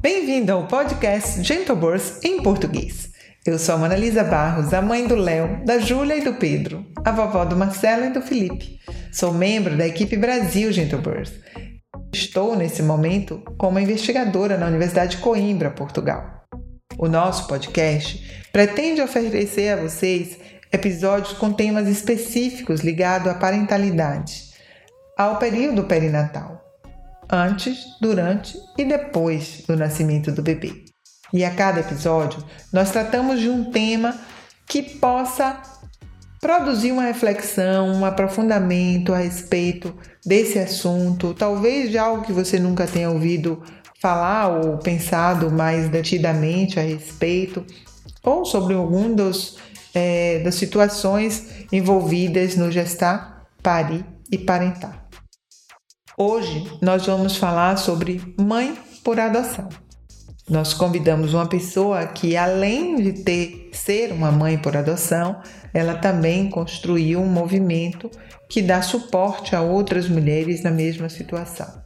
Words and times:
Bem-vindo 0.00 0.52
ao 0.52 0.66
podcast 0.66 1.42
Gentle 1.44 1.76
Birth 1.76 2.24
em 2.24 2.42
português. 2.42 3.10
Eu 3.46 3.58
sou 3.58 3.76
a 3.76 3.78
Manalisa 3.78 4.24
Barros, 4.24 4.74
a 4.74 4.82
mãe 4.82 5.06
do 5.06 5.14
Léo, 5.14 5.64
da 5.64 5.78
Júlia 5.78 6.16
e 6.16 6.24
do 6.24 6.34
Pedro, 6.34 6.84
a 7.04 7.12
vovó 7.12 7.44
do 7.44 7.56
Marcelo 7.56 8.06
e 8.06 8.10
do 8.10 8.20
Felipe. 8.20 8.80
Sou 9.12 9.32
membro 9.32 9.76
da 9.76 9.86
equipe 9.86 10.16
Brasil 10.16 10.72
Gentle 10.72 11.00
Birth. 11.00 11.32
Estou, 12.12 12.56
nesse 12.56 12.82
momento, 12.82 13.42
como 13.56 13.78
investigadora 13.78 14.58
na 14.58 14.66
Universidade 14.66 15.16
de 15.16 15.22
Coimbra, 15.22 15.70
Portugal. 15.70 16.44
O 16.98 17.08
nosso 17.08 17.46
podcast 17.46 18.48
pretende 18.52 19.00
oferecer 19.00 19.70
a 19.70 19.82
vocês 19.82 20.38
episódios 20.72 21.34
com 21.34 21.52
temas 21.52 21.86
específicos 21.86 22.80
ligados 22.80 23.28
à 23.28 23.34
parentalidade, 23.34 24.50
ao 25.16 25.36
período 25.36 25.84
perinatal, 25.84 26.61
antes, 27.32 27.78
durante 27.98 28.58
e 28.76 28.84
depois 28.84 29.64
do 29.66 29.74
nascimento 29.74 30.30
do 30.30 30.42
bebê. 30.42 30.84
E 31.32 31.44
a 31.44 31.50
cada 31.50 31.80
episódio 31.80 32.44
nós 32.70 32.90
tratamos 32.90 33.40
de 33.40 33.48
um 33.48 33.70
tema 33.70 34.14
que 34.66 34.82
possa 34.82 35.62
produzir 36.38 36.92
uma 36.92 37.04
reflexão, 37.04 37.88
um 37.88 38.04
aprofundamento 38.04 39.14
a 39.14 39.18
respeito 39.18 39.96
desse 40.26 40.58
assunto, 40.58 41.32
talvez 41.32 41.90
de 41.90 41.96
algo 41.96 42.24
que 42.24 42.32
você 42.32 42.58
nunca 42.58 42.86
tenha 42.86 43.10
ouvido 43.10 43.62
falar 44.00 44.48
ou 44.48 44.76
pensado 44.78 45.50
mais 45.50 45.88
detidamente 45.88 46.78
a 46.78 46.82
respeito, 46.82 47.64
ou 48.22 48.44
sobre 48.44 48.74
algum 48.74 49.14
dos 49.14 49.56
é, 49.94 50.40
das 50.40 50.54
situações 50.56 51.66
envolvidas 51.70 52.56
no 52.56 52.70
gestar, 52.70 53.46
parir 53.62 54.04
e 54.30 54.38
parentar. 54.38 55.01
Hoje 56.16 56.70
nós 56.82 57.06
vamos 57.06 57.36
falar 57.36 57.78
sobre 57.78 58.34
mãe 58.38 58.76
por 59.02 59.18
adoção. 59.18 59.70
Nós 60.48 60.74
convidamos 60.74 61.32
uma 61.32 61.46
pessoa 61.46 62.06
que, 62.06 62.36
além 62.36 62.96
de 62.96 63.24
ter 63.24 63.70
ser 63.72 64.12
uma 64.12 64.30
mãe 64.30 64.58
por 64.58 64.76
adoção, 64.76 65.40
ela 65.72 65.94
também 65.94 66.50
construiu 66.50 67.20
um 67.20 67.28
movimento 67.28 68.10
que 68.46 68.60
dá 68.60 68.82
suporte 68.82 69.56
a 69.56 69.62
outras 69.62 70.06
mulheres 70.06 70.62
na 70.62 70.70
mesma 70.70 71.08
situação. 71.08 71.82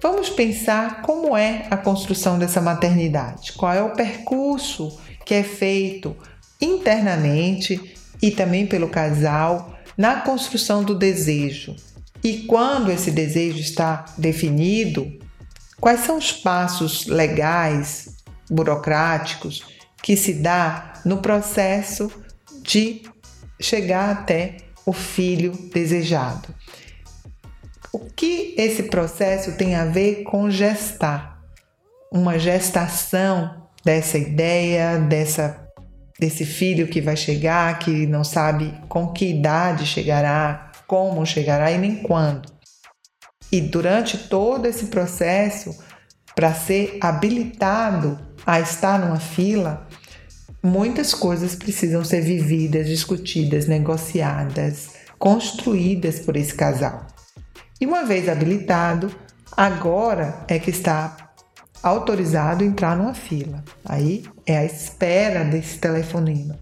Vamos 0.00 0.30
pensar 0.30 1.02
como 1.02 1.36
é 1.36 1.66
a 1.70 1.76
construção 1.76 2.38
dessa 2.38 2.60
maternidade, 2.60 3.54
qual 3.54 3.72
é 3.72 3.82
o 3.82 3.94
percurso 3.94 4.96
que 5.24 5.34
é 5.34 5.42
feito 5.42 6.16
internamente 6.60 7.94
e 8.22 8.30
também 8.30 8.64
pelo 8.66 8.88
casal 8.88 9.74
na 9.98 10.20
construção 10.20 10.84
do 10.84 10.94
desejo. 10.94 11.74
E 12.24 12.38
quando 12.46 12.90
esse 12.90 13.10
desejo 13.10 13.58
está 13.58 14.06
definido, 14.16 15.12
quais 15.78 16.00
são 16.00 16.16
os 16.16 16.32
passos 16.32 17.06
legais, 17.06 18.16
burocráticos 18.50 19.62
que 20.02 20.16
se 20.16 20.32
dá 20.32 20.94
no 21.04 21.18
processo 21.18 22.10
de 22.62 23.02
chegar 23.60 24.10
até 24.10 24.56
o 24.86 24.92
filho 24.92 25.52
desejado. 25.72 26.54
O 27.92 28.00
que 28.00 28.54
esse 28.58 28.84
processo 28.84 29.52
tem 29.52 29.74
a 29.74 29.84
ver 29.84 30.22
com 30.24 30.50
gestar? 30.50 31.42
Uma 32.10 32.38
gestação 32.38 33.68
dessa 33.84 34.18
ideia, 34.18 34.98
dessa 34.98 35.62
desse 36.18 36.44
filho 36.44 36.86
que 36.86 37.00
vai 37.00 37.16
chegar, 37.16 37.78
que 37.78 38.06
não 38.06 38.22
sabe 38.22 38.72
com 38.88 39.08
que 39.08 39.26
idade 39.26 39.84
chegará, 39.84 40.63
como 40.86 41.26
chegará 41.26 41.70
e 41.70 41.78
nem 41.78 42.02
quando. 42.02 42.52
E 43.50 43.60
durante 43.60 44.18
todo 44.18 44.66
esse 44.66 44.86
processo, 44.86 45.76
para 46.34 46.52
ser 46.52 46.98
habilitado 47.00 48.18
a 48.44 48.58
estar 48.60 48.98
numa 48.98 49.20
fila, 49.20 49.86
muitas 50.62 51.14
coisas 51.14 51.54
precisam 51.54 52.04
ser 52.04 52.22
vividas, 52.22 52.86
discutidas, 52.86 53.66
negociadas, 53.66 54.94
construídas 55.18 56.18
por 56.20 56.36
esse 56.36 56.54
casal. 56.54 57.06
E 57.80 57.86
uma 57.86 58.04
vez 58.04 58.28
habilitado, 58.28 59.14
agora 59.56 60.44
é 60.48 60.58
que 60.58 60.70
está 60.70 61.32
autorizado 61.82 62.64
a 62.64 62.66
entrar 62.66 62.96
numa 62.96 63.14
fila. 63.14 63.62
Aí 63.84 64.24
é 64.46 64.56
a 64.56 64.64
espera 64.64 65.44
desse 65.44 65.78
telefonema. 65.78 66.58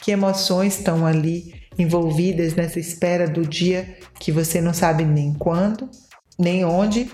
Que 0.00 0.12
emoções 0.12 0.78
estão 0.78 1.04
ali 1.04 1.63
envolvidas 1.78 2.54
nessa 2.54 2.78
espera 2.78 3.28
do 3.28 3.46
dia 3.46 3.96
que 4.18 4.30
você 4.30 4.60
não 4.60 4.72
sabe 4.72 5.04
nem 5.04 5.34
quando, 5.34 5.88
nem 6.38 6.64
onde, 6.64 7.10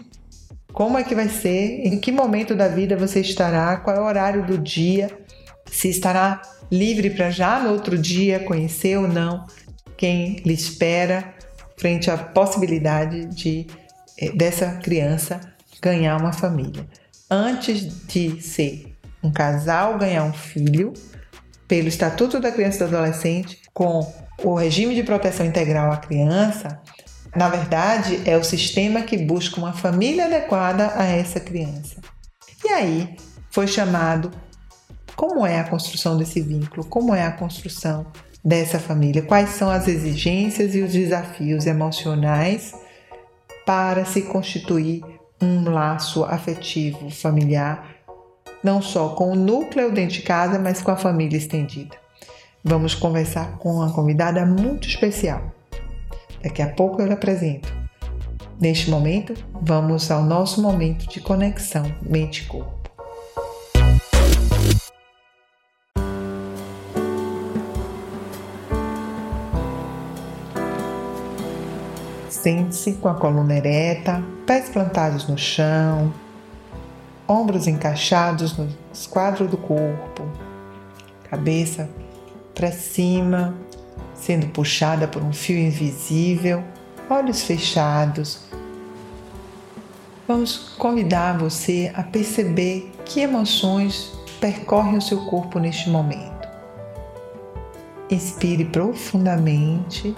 como 0.73 0.99
é 0.99 1.05
que 1.05 1.15
vai 1.15 1.29
ser, 1.29 1.87
em 1.87 1.99
que 1.99 2.13
momento 2.13 2.55
da 2.55 2.69
vida 2.69 2.97
você 2.97 3.21
estará, 3.21 3.77
qual 3.79 3.97
é 3.97 4.01
o 4.01 4.05
horário 4.05 4.47
do 4.47 4.59
dia, 4.59 5.11
se 5.71 5.89
estará 5.89 6.43
livre 6.71 7.11
para 7.11 7.31
já 7.31 7.61
no 7.61 7.71
outro 7.71 7.99
dia 7.99 8.41
conhecer 8.41 8.97
ou 8.97 9.09
não 9.09 9.47
quem 9.97 10.37
lhe 10.45 10.55
espera 10.55 11.35
frente 11.77 12.11
à 12.11 12.17
possibilidade 12.17 13.27
de 13.27 13.67
eh, 14.19 14.31
dessa 14.33 14.73
criança 14.77 15.41
ganhar 15.83 16.17
uma 16.17 16.33
família. 16.33 16.87
Antes 17.31 18.07
de 18.07 18.41
ser 18.41 18.97
um 19.23 19.31
casal 19.31 19.99
ganhar 19.99 20.25
um 20.25 20.33
filho, 20.33 20.93
pelo 21.67 21.89
Estatuto 21.89 22.41
da 22.41 22.51
Criança 22.51 22.85
e 22.85 22.89
do 22.89 22.97
Adolescente, 22.97 23.61
com 23.73 24.01
o 24.43 24.55
regime 24.55 24.95
de 24.95 25.03
proteção 25.03 25.45
integral 25.45 25.93
à 25.93 25.97
criança, 25.97 26.81
na 27.35 27.49
verdade 27.49 28.23
é 28.25 28.37
o 28.37 28.45
sistema 28.45 29.03
que 29.03 29.17
busca 29.17 29.61
uma 29.61 29.73
família 29.73 30.27
adequada 30.27 30.93
a 30.97 31.05
essa 31.05 31.39
criança. 31.39 32.01
E 32.65 32.69
aí 32.69 33.17
foi 33.51 33.67
chamado 33.67 34.31
como 35.15 35.45
é 35.45 35.61
a 35.61 35.65
construção 35.65 36.17
desse 36.17 36.41
vínculo, 36.41 36.85
como 36.87 37.15
é 37.15 37.25
a 37.25 37.33
construção 37.33 38.07
dessa 38.43 38.79
família, 38.79 39.23
quais 39.23 39.51
são 39.51 39.71
as 39.71 39.87
exigências 39.87 40.75
e 40.75 40.81
os 40.81 40.93
desafios 40.93 41.67
emocionais 41.67 42.75
para 43.67 44.05
se 44.05 44.23
constituir 44.23 45.05
um 45.43 45.71
laço 45.71 46.25
afetivo 46.25 47.11
familiar, 47.11 47.97
não 48.65 48.81
só 48.81 49.11
com 49.11 49.33
o 49.33 49.37
núcleo 49.37 49.93
dentro 49.93 50.17
de 50.17 50.23
casa, 50.23 50.59
mas 50.59 50.83
com 50.83 50.91
a 50.91 50.97
família 50.97 51.37
estendida. 51.37 52.00
Vamos 52.63 52.95
conversar 52.95 53.57
com 53.57 53.77
uma 53.77 53.91
convidada 53.91 54.45
muito 54.45 54.87
especial. 54.87 55.41
Daqui 56.43 56.61
a 56.61 56.69
pouco 56.69 57.01
eu 57.01 57.07
lhe 57.07 57.15
apresento. 57.15 57.73
Neste 58.61 58.91
momento, 58.91 59.33
vamos 59.63 60.11
ao 60.11 60.23
nosso 60.23 60.61
momento 60.61 61.09
de 61.09 61.21
conexão 61.21 61.85
mente-corpo. 62.03 62.79
Sente-se 72.29 72.93
com 72.95 73.09
a 73.09 73.15
coluna 73.15 73.57
ereta, 73.57 74.23
pés 74.47 74.69
plantados 74.69 75.27
no 75.27 75.39
chão, 75.39 76.13
ombros 77.27 77.67
encaixados 77.67 78.57
no 78.59 78.69
esquadro 78.93 79.49
do 79.49 79.57
corpo, 79.57 80.29
cabeça 81.31 81.89
para 82.61 82.71
cima, 82.73 83.55
sendo 84.15 84.49
puxada 84.49 85.09
por 85.09 85.23
um 85.23 85.33
fio 85.33 85.57
invisível, 85.57 86.63
olhos 87.09 87.43
fechados. 87.43 88.41
Vamos 90.29 90.75
convidar 90.77 91.39
você 91.39 91.91
a 91.95 92.03
perceber 92.03 92.93
que 93.07 93.21
emoções 93.21 94.13
percorrem 94.39 94.99
o 94.99 95.01
seu 95.01 95.25
corpo 95.25 95.59
neste 95.59 95.89
momento. 95.89 96.47
Inspire 98.11 98.67
profundamente 98.67 100.15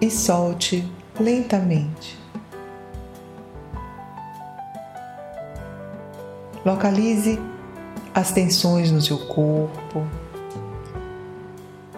e 0.00 0.10
solte 0.10 0.90
lentamente. 1.20 2.18
Localize 6.64 7.40
as 8.14 8.32
tensões 8.32 8.90
no 8.90 9.00
seu 9.00 9.18
corpo, 9.18 10.06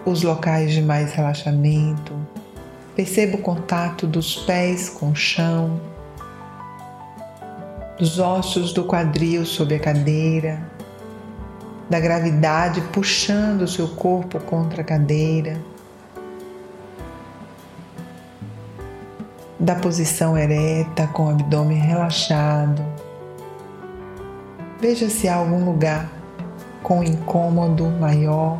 os 0.05 0.23
locais 0.23 0.71
de 0.71 0.81
mais 0.81 1.13
relaxamento. 1.13 2.13
Perceba 2.95 3.37
o 3.37 3.41
contato 3.41 4.05
dos 4.05 4.37
pés 4.37 4.89
com 4.89 5.11
o 5.11 5.15
chão, 5.15 5.81
dos 7.97 8.19
ossos 8.19 8.71
do 8.71 8.83
quadril 8.83 9.45
sob 9.45 9.75
a 9.75 9.79
cadeira, 9.79 10.61
da 11.89 11.99
gravidade 11.99 12.81
puxando 12.93 13.63
o 13.63 13.67
seu 13.67 13.87
corpo 13.89 14.39
contra 14.39 14.81
a 14.81 14.85
cadeira 14.85 15.59
da 19.63 19.75
posição 19.75 20.37
ereta 20.37 21.07
com 21.07 21.27
o 21.27 21.29
abdômen 21.29 21.77
relaxado. 21.77 22.83
Veja 24.83 25.09
se 25.09 25.29
há 25.29 25.35
algum 25.35 25.63
lugar 25.63 26.11
com 26.83 27.01
incômodo 27.01 27.85
maior. 27.85 28.59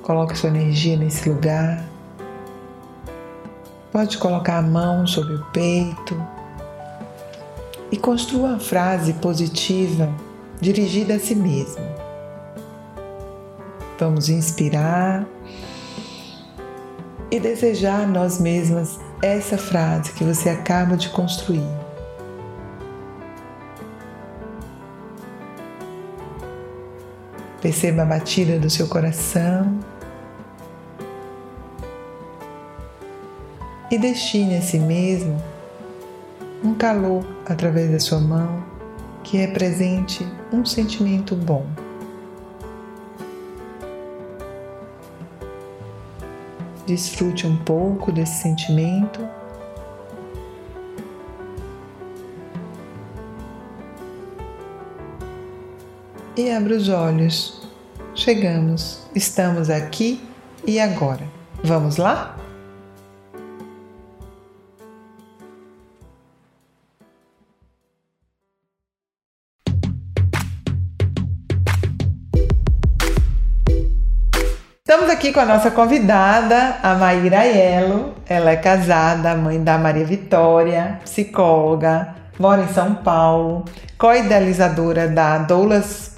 Coloque 0.00 0.38
sua 0.38 0.48
energia 0.48 0.96
nesse 0.96 1.28
lugar. 1.28 1.84
Pode 3.92 4.16
colocar 4.16 4.56
a 4.56 4.62
mão 4.62 5.06
sobre 5.06 5.34
o 5.34 5.44
peito 5.52 6.18
e 7.92 7.98
construa 7.98 8.48
uma 8.48 8.58
frase 8.58 9.12
positiva 9.12 10.10
dirigida 10.62 11.16
a 11.16 11.20
si 11.20 11.34
mesmo. 11.34 11.84
Vamos 13.98 14.30
inspirar 14.30 15.26
e 17.30 17.38
desejar 17.38 18.04
a 18.04 18.06
nós 18.06 18.40
mesmas 18.40 18.98
essa 19.20 19.58
frase 19.58 20.10
que 20.12 20.24
você 20.24 20.48
acaba 20.48 20.96
de 20.96 21.10
construir. 21.10 21.93
Perceba 27.64 28.02
a 28.02 28.04
batida 28.04 28.58
do 28.58 28.68
seu 28.68 28.86
coração 28.86 29.78
e 33.90 33.96
destine 33.96 34.58
a 34.58 34.60
si 34.60 34.78
mesmo 34.78 35.42
um 36.62 36.74
calor 36.74 37.24
através 37.46 37.90
da 37.90 37.98
sua 37.98 38.20
mão 38.20 38.62
que 39.22 39.38
represente 39.38 40.28
um 40.52 40.62
sentimento 40.62 41.34
bom. 41.34 41.64
Desfrute 46.86 47.46
um 47.46 47.56
pouco 47.56 48.12
desse 48.12 48.42
sentimento. 48.42 49.26
E 56.36 56.50
abra 56.50 56.74
os 56.74 56.88
olhos. 56.88 57.62
Chegamos, 58.12 59.06
estamos 59.14 59.70
aqui 59.70 60.20
e 60.66 60.80
agora. 60.80 61.22
Vamos 61.62 61.96
lá? 61.96 62.36
Estamos 74.80 75.08
aqui 75.08 75.32
com 75.32 75.38
a 75.38 75.46
nossa 75.46 75.70
convidada, 75.70 76.78
a 76.82 76.96
Maíra 76.96 77.40
Aiello. 77.40 78.12
Ela 78.26 78.50
é 78.50 78.56
casada, 78.56 79.36
mãe 79.36 79.62
da 79.62 79.78
Maria 79.78 80.04
Vitória, 80.04 80.98
psicóloga, 81.04 82.12
mora 82.40 82.62
em 82.62 82.68
São 82.68 82.96
Paulo, 82.96 83.64
co-idealizadora 84.04 85.08
da 85.08 85.38
Doulas 85.38 86.10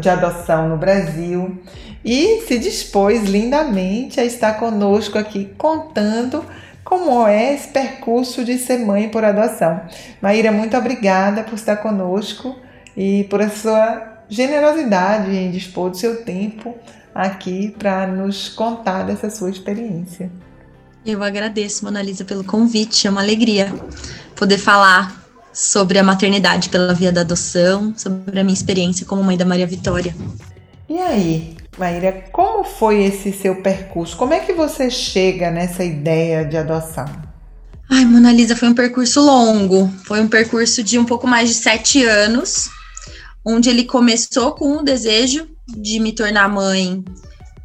de 0.00 0.08
Adoção 0.08 0.66
no 0.66 0.78
Brasil 0.78 1.60
e 2.02 2.40
se 2.48 2.58
dispôs 2.58 3.24
lindamente 3.24 4.18
a 4.18 4.24
estar 4.24 4.54
conosco 4.54 5.18
aqui 5.18 5.52
contando 5.58 6.42
como 6.82 7.26
é 7.26 7.52
esse 7.52 7.68
percurso 7.68 8.42
de 8.46 8.56
ser 8.56 8.78
mãe 8.78 9.10
por 9.10 9.22
adoção. 9.22 9.82
Maíra, 10.22 10.50
muito 10.50 10.74
obrigada 10.74 11.42
por 11.42 11.56
estar 11.56 11.76
conosco 11.76 12.56
e 12.96 13.24
por 13.24 13.42
a 13.42 13.50
sua 13.50 14.22
generosidade 14.26 15.30
em 15.30 15.50
dispor 15.50 15.90
do 15.90 15.98
seu 15.98 16.24
tempo 16.24 16.74
aqui 17.14 17.74
para 17.78 18.06
nos 18.06 18.48
contar 18.48 19.02
dessa 19.02 19.28
sua 19.28 19.50
experiência. 19.50 20.30
Eu 21.04 21.22
agradeço, 21.22 21.84
Mona 21.84 22.00
Lisa, 22.00 22.24
pelo 22.24 22.42
convite. 22.42 23.06
É 23.06 23.10
uma 23.10 23.20
alegria 23.20 23.70
poder 24.34 24.56
falar 24.56 25.23
sobre 25.54 25.98
a 25.98 26.02
maternidade 26.02 26.68
pela 26.68 26.92
via 26.92 27.12
da 27.12 27.20
adoção, 27.20 27.94
sobre 27.96 28.40
a 28.40 28.42
minha 28.42 28.52
experiência 28.52 29.06
como 29.06 29.22
mãe 29.22 29.36
da 29.36 29.44
Maria 29.44 29.66
Vitória. 29.66 30.14
E 30.88 30.98
aí, 30.98 31.56
Maíra, 31.78 32.24
como 32.32 32.64
foi 32.64 33.04
esse 33.04 33.32
seu 33.32 33.62
percurso? 33.62 34.16
Como 34.16 34.34
é 34.34 34.40
que 34.40 34.52
você 34.52 34.90
chega 34.90 35.50
nessa 35.50 35.84
ideia 35.84 36.44
de 36.44 36.56
adoção? 36.56 37.06
Ai, 37.90 38.04
Mona 38.04 38.32
Lisa, 38.32 38.56
foi 38.56 38.68
um 38.68 38.74
percurso 38.74 39.20
longo. 39.20 39.88
Foi 40.04 40.20
um 40.20 40.28
percurso 40.28 40.82
de 40.82 40.98
um 40.98 41.04
pouco 41.04 41.26
mais 41.26 41.48
de 41.48 41.54
sete 41.54 42.04
anos, 42.04 42.68
onde 43.44 43.70
ele 43.70 43.84
começou 43.84 44.52
com 44.52 44.78
o 44.78 44.82
desejo 44.82 45.48
de 45.68 46.00
me 46.00 46.12
tornar 46.12 46.48
mãe 46.48 47.04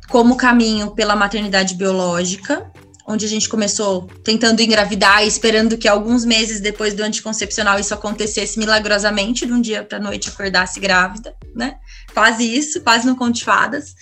como 0.09 0.35
caminho 0.35 0.91
pela 0.91 1.15
maternidade 1.15 1.75
biológica, 1.75 2.71
onde 3.09 3.25
a 3.25 3.27
gente 3.27 3.49
começou 3.49 4.07
tentando 4.23 4.61
engravidar 4.61 5.25
esperando 5.25 5.79
que 5.79 5.87
alguns 5.87 6.23
meses 6.23 6.59
depois 6.59 6.93
do 6.93 7.01
anticoncepcional 7.01 7.79
isso 7.79 7.91
acontecesse 7.91 8.59
milagrosamente, 8.59 9.47
de 9.47 9.51
um 9.51 9.59
dia 9.59 9.83
para 9.83 9.99
noite 9.99 10.29
acordasse 10.29 10.79
grávida, 10.79 11.35
né? 11.55 11.77
Quase 12.13 12.43
isso, 12.43 12.81
quase 12.81 13.07
no 13.07 13.15
conto 13.15 13.43
fadas. 13.43 13.95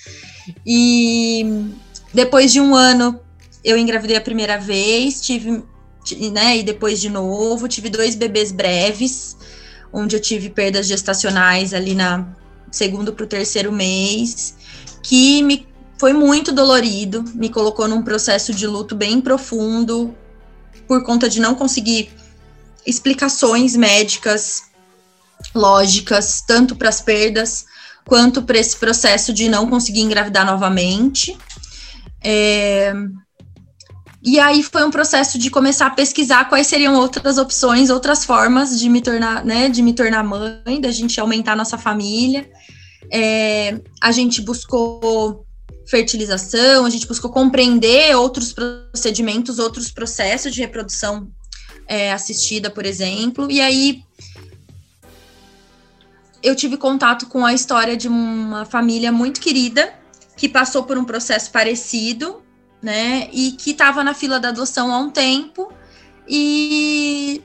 E 0.66 1.72
depois 2.14 2.52
de 2.52 2.60
um 2.60 2.76
ano 2.76 3.18
eu 3.64 3.78
engravidei 3.78 4.18
a 4.18 4.22
primeira 4.22 4.58
vez, 4.58 5.22
tive, 5.22 5.64
né, 6.34 6.58
e 6.58 6.64
depois 6.64 7.00
de 7.00 7.10
novo, 7.10 7.68
tive 7.68 7.90
dois 7.90 8.14
bebês 8.14 8.52
breves, 8.52 9.38
onde 9.92 10.18
eu 10.18 10.20
tive 10.22 10.50
perdas 10.50 10.86
gestacionais 10.86 11.74
ali 11.74 11.96
na 11.96 12.28
segundo 12.70 13.14
para 13.14 13.24
o 13.24 13.28
terceiro 13.28 13.72
mês, 13.72 14.54
que 15.02 15.42
me 15.42 15.66
foi 16.00 16.14
muito 16.14 16.52
dolorido, 16.52 17.24
me 17.34 17.50
colocou 17.50 17.88
num 17.88 18.04
processo 18.04 18.54
de 18.54 18.68
luto 18.68 18.96
bem 18.96 19.20
profundo, 19.20 20.16
por 20.88 21.04
conta 21.04 21.28
de 21.28 21.40
não 21.40 21.56
conseguir 21.56 22.10
explicações 22.86 23.76
médicas 23.76 24.64
lógicas, 25.54 26.42
tanto 26.42 26.76
para 26.76 26.90
as 26.90 27.02
perdas 27.02 27.66
quanto 28.06 28.42
para 28.42 28.58
esse 28.58 28.78
processo 28.78 29.34
de 29.34 29.50
não 29.50 29.70
conseguir 29.70 30.02
engravidar 30.02 30.46
novamente. 30.46 31.38
É, 32.24 32.94
e 34.24 34.40
aí 34.40 34.64
foi 34.64 34.84
um 34.84 34.92
processo 34.92 35.38
de 35.38 35.50
começar 35.50 35.88
a 35.88 35.92
pesquisar 35.92 36.46
quais 36.46 36.68
seriam 36.68 36.96
outras 36.96 37.38
opções, 37.38 37.90
outras 37.90 38.26
formas 38.26 38.80
de 38.80 38.90
me 38.90 39.02
tornar, 39.02 39.46
né, 39.46 39.70
de 39.70 39.82
me 39.82 39.94
tornar 39.94 40.24
mãe, 40.24 40.82
da 40.82 40.92
gente 40.92 41.20
aumentar 41.20 41.56
nossa 41.56 41.78
família. 41.78 42.50
É, 43.12 43.80
a 44.02 44.12
gente 44.12 44.42
buscou 44.42 45.47
fertilização, 45.88 46.86
a 46.86 46.90
gente 46.90 47.08
buscou 47.08 47.32
compreender 47.32 48.16
outros 48.16 48.54
procedimentos, 48.54 49.60
outros 49.60 49.92
processos 49.92 50.54
de 50.54 50.62
reprodução 50.62 51.30
é, 51.88 52.12
assistida, 52.12 52.70
por 52.70 52.86
exemplo. 52.86 53.50
E 53.50 53.62
aí 53.62 54.04
eu 56.44 56.56
tive 56.56 56.78
contato 56.78 57.28
com 57.28 57.46
a 57.46 57.54
história 57.54 57.96
de 57.96 58.08
uma 58.08 58.66
família 58.66 59.12
muito 59.12 59.40
querida 59.40 59.94
que 60.36 60.48
passou 60.48 60.84
por 60.84 60.98
um 60.98 61.04
processo 61.04 61.52
parecido 61.52 62.44
né? 62.82 63.30
E 63.32 63.52
que 63.52 63.72
estava 63.72 64.04
na 64.04 64.14
fila 64.14 64.40
da 64.40 64.50
adoção 64.50 64.94
há 64.94 65.00
um 65.00 65.10
tempo 65.10 65.72
e, 66.28 67.42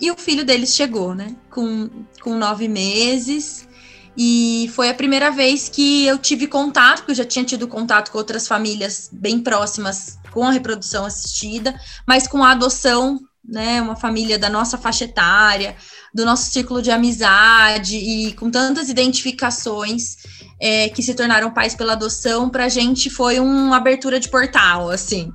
e 0.00 0.10
o 0.10 0.16
filho 0.16 0.44
deles 0.44 0.74
chegou, 0.74 1.14
né? 1.14 1.34
Com, 1.50 1.88
com 2.20 2.36
nove 2.36 2.68
meses. 2.68 3.68
E 4.16 4.70
foi 4.74 4.88
a 4.88 4.94
primeira 4.94 5.30
vez 5.30 5.68
que 5.68 6.06
eu 6.06 6.18
tive 6.18 6.46
contato, 6.46 6.98
porque 6.98 7.12
eu 7.12 7.16
já 7.16 7.24
tinha 7.24 7.44
tido 7.44 7.68
contato 7.68 8.10
com 8.10 8.18
outras 8.18 8.48
famílias 8.48 9.10
bem 9.12 9.40
próximas 9.40 10.18
com 10.32 10.44
a 10.44 10.50
reprodução 10.50 11.04
assistida, 11.04 11.78
mas 12.06 12.26
com 12.26 12.42
a 12.42 12.52
adoção, 12.52 13.20
né? 13.44 13.80
Uma 13.80 13.96
família 13.96 14.38
da 14.38 14.48
nossa 14.48 14.78
faixa 14.78 15.04
etária, 15.04 15.76
do 16.12 16.24
nosso 16.24 16.50
círculo 16.50 16.80
de 16.80 16.90
amizade 16.90 17.96
e 17.96 18.32
com 18.32 18.50
tantas 18.50 18.88
identificações 18.88 20.16
é, 20.60 20.88
que 20.88 21.02
se 21.02 21.14
tornaram 21.14 21.50
pais 21.50 21.74
pela 21.74 21.92
adoção, 21.92 22.48
para 22.48 22.64
a 22.64 22.68
gente 22.68 23.10
foi 23.10 23.38
uma 23.38 23.76
abertura 23.76 24.18
de 24.18 24.28
portal, 24.28 24.90
assim. 24.90 25.30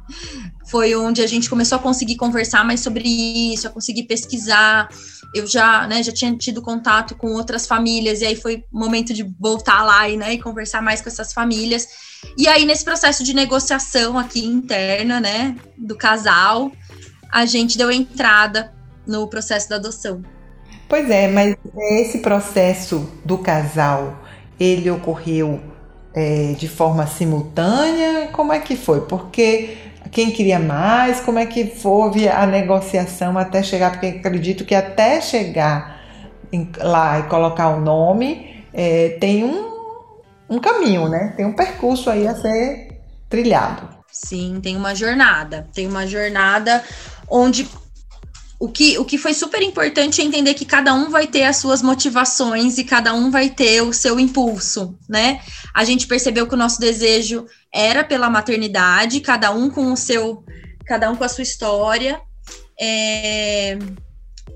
Foi 0.68 0.96
onde 0.96 1.22
a 1.22 1.28
gente 1.28 1.50
começou 1.50 1.78
a 1.78 1.82
conseguir 1.82 2.16
conversar 2.16 2.66
mais 2.66 2.80
sobre 2.80 3.08
isso, 3.08 3.68
a 3.68 3.72
conseguir 3.72 4.04
pesquisar. 4.04 4.90
Eu 5.34 5.48
já, 5.48 5.88
né, 5.88 6.04
já 6.04 6.12
tinha 6.12 6.36
tido 6.36 6.62
contato 6.62 7.16
com 7.16 7.34
outras 7.34 7.66
famílias, 7.66 8.22
e 8.22 8.26
aí 8.26 8.36
foi 8.36 8.66
momento 8.72 9.14
de 9.14 9.24
voltar 9.40 9.84
lá 9.84 10.10
e, 10.10 10.18
né, 10.18 10.34
e 10.34 10.42
conversar 10.42 10.82
mais 10.82 11.02
com 11.02 11.10
essas 11.10 11.34
famílias. 11.34 11.88
E 12.38 12.48
aí, 12.48 12.66
nesse 12.66 12.84
processo 12.84 13.24
de 13.24 13.34
negociação 13.34 14.18
aqui 14.18 14.46
interna, 14.46 15.20
né, 15.20 15.56
do 15.78 15.98
casal, 15.98 16.72
a 17.32 17.46
gente 17.46 17.78
deu 17.78 17.90
entrada 17.92 18.74
no 19.08 19.28
processo 19.28 19.70
da 19.70 19.78
adoção. 19.78 20.22
Pois 20.88 21.10
é, 21.10 21.28
mas 21.30 21.56
esse 21.94 22.20
processo 22.20 23.10
do 23.24 23.38
casal 23.38 24.22
ele 24.60 24.92
ocorreu 24.92 25.62
é, 26.14 26.54
de 26.54 26.68
forma 26.68 27.08
simultânea? 27.08 28.28
Como 28.34 28.52
é 28.52 28.60
que 28.60 28.76
foi? 28.76 29.02
Porque 29.02 29.78
quem 30.12 30.30
queria 30.32 30.60
mais? 30.60 31.22
Como 31.22 31.39
é 31.39 31.46
que 31.46 31.65
foi 31.65 32.27
a 32.27 32.46
negociação 32.46 33.38
até 33.38 33.63
chegar? 33.63 33.91
Porque 33.91 34.08
acredito 34.08 34.65
que 34.65 34.75
até 34.75 35.22
chegar 35.22 36.01
em, 36.51 36.70
lá 36.77 37.20
e 37.20 37.24
colocar 37.24 37.70
o 37.70 37.80
nome 37.80 38.65
é, 38.74 39.18
tem 39.22 39.44
um, 39.44 39.72
um 40.50 40.60
caminho, 40.60 41.08
né? 41.08 41.34
Tem 41.38 41.46
um 41.46 41.53
percurso 41.53 42.10
aí 42.10 42.27
a 42.27 42.36
ser 42.36 43.00
trilhado. 43.30 43.88
Sim, 44.12 44.60
tem 44.62 44.75
uma 44.75 44.94
jornada. 44.94 45.68
Tem 45.74 45.88
uma 45.88 46.06
jornada 46.06 46.84
onde 47.30 47.70
o 48.62 48.70
que, 48.70 48.96
o 49.00 49.03
que 49.03 49.18
foi 49.18 49.34
super 49.34 49.60
importante 49.63 50.22
é 50.22 50.24
entender 50.24 50.53
que 50.53 50.65
cada 50.65 50.94
um 50.94 51.10
vai 51.10 51.25
ter 51.25 51.46
as 51.46 51.58
suas 51.58 51.82
motivações 51.82 52.77
e 52.77 52.84
cada 52.84 53.12
um 53.12 53.32
vai 53.32 53.50
ter 53.50 53.82
o 53.82 53.91
seu 53.91 54.20
impulso, 54.20 54.96
né? 55.10 55.41
A 55.74 55.84
gente 55.84 56.06
percebeu 56.06 56.46
que 56.46 56.53
o 56.53 56.58
nosso 56.58 56.80
desejo 56.80 57.48
era 57.74 58.03
pela 58.03 58.30
maternidade, 58.30 59.20
cada 59.20 59.50
um 59.50 59.68
com 59.68 59.91
o 59.91 59.98
seu 59.98 60.46
cada 60.86 61.10
um 61.10 61.15
com 61.15 61.24
a 61.24 61.27
sua 61.27 61.41
história. 61.41 62.22
É, 62.80 63.80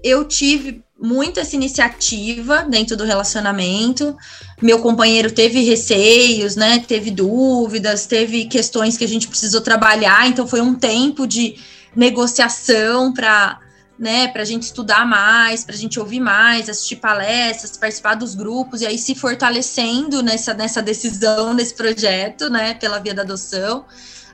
eu 0.04 0.24
tive 0.26 0.84
muito 1.02 1.40
essa 1.40 1.56
iniciativa 1.56 2.62
dentro 2.62 2.96
do 2.96 3.06
relacionamento. 3.06 4.16
Meu 4.62 4.78
companheiro 4.78 5.32
teve 5.32 5.64
receios, 5.64 6.56
né? 6.56 6.78
Teve 6.88 7.10
dúvidas, 7.10 8.06
teve 8.06 8.46
questões 8.46 8.98
que 8.98 9.04
a 9.04 9.08
gente 9.08 9.28
precisou 9.28 9.62
trabalhar. 9.62 10.28
Então 10.28 10.46
foi 10.46 10.62
um 10.62 10.76
tempo 10.76 11.26
de 11.26 11.56
negociação 11.96 13.12
para 13.12 13.65
né, 13.98 14.28
para 14.28 14.42
a 14.42 14.46
gente 14.46 14.64
estudar 14.64 15.06
mais, 15.06 15.64
para 15.64 15.74
a 15.74 15.78
gente 15.78 16.00
ouvir 16.00 16.20
mais, 16.20 16.70
assistir 16.70 16.98
palestras, 16.98 17.78
participar 17.78 18.16
dos 18.16 18.36
grupos 18.36 18.82
e 18.82 18.86
aí 18.86 18.98
se 18.98 19.16
fortalecendo 19.16 20.22
nessa, 20.22 20.54
nessa 20.54 20.82
decisão, 20.82 21.54
nesse 21.54 21.74
projeto, 21.74 22.50
né, 22.50 22.74
pela 22.74 23.00
via 23.00 23.14
da 23.14 23.22
adoção 23.22 23.86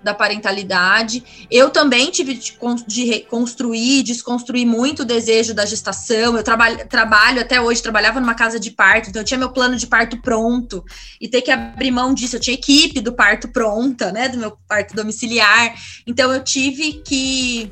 da 0.03 0.13
parentalidade. 0.13 1.47
Eu 1.49 1.69
também 1.69 2.09
tive 2.09 2.39
de, 2.87 3.05
reconstruir, 3.05 4.03
desconstruir 4.03 4.65
muito 4.65 5.03
o 5.03 5.05
desejo 5.05 5.53
da 5.53 5.65
gestação. 5.65 6.35
Eu 6.35 6.43
trabalho, 6.43 6.87
trabalho 6.87 7.41
até 7.41 7.61
hoje, 7.61 7.81
trabalhava 7.81 8.19
numa 8.19 8.33
casa 8.33 8.59
de 8.59 8.71
parto, 8.71 9.09
então 9.09 9.21
eu 9.21 9.25
tinha 9.25 9.37
meu 9.37 9.51
plano 9.51 9.75
de 9.75 9.87
parto 9.87 10.17
pronto 10.21 10.83
e 11.19 11.27
ter 11.27 11.41
que 11.41 11.51
abrir 11.51 11.91
mão 11.91 12.13
disso. 12.13 12.35
Eu 12.35 12.39
tinha 12.39 12.55
equipe 12.55 12.99
do 12.99 13.13
parto 13.13 13.47
pronta, 13.47 14.11
né, 14.11 14.27
do 14.27 14.37
meu 14.37 14.57
parto 14.67 14.95
domiciliar. 14.95 15.75
Então 16.07 16.33
eu 16.33 16.43
tive 16.43 16.93
que 17.05 17.71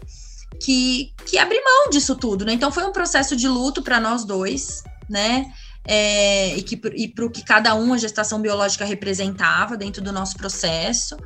que, 0.60 1.14
que 1.26 1.38
abrir 1.38 1.62
mão 1.64 1.90
disso 1.90 2.16
tudo, 2.16 2.46
né? 2.46 2.54
Então 2.54 2.72
foi 2.72 2.84
um 2.84 2.92
processo 2.92 3.36
de 3.36 3.48
luto 3.48 3.82
para 3.82 4.00
nós 4.00 4.26
dois, 4.26 4.84
né? 5.10 5.52
É, 5.86 6.56
e, 6.56 6.62
que, 6.62 6.80
e 6.94 7.08
para 7.08 7.26
o 7.26 7.32
que 7.32 7.44
cada 7.44 7.74
um 7.74 7.94
a 7.94 7.98
gestação 7.98 8.42
biológica 8.42 8.86
representava 8.86 9.78
dentro 9.78 10.02
do 10.02 10.12
nosso 10.12 10.36
processo. 10.36 11.18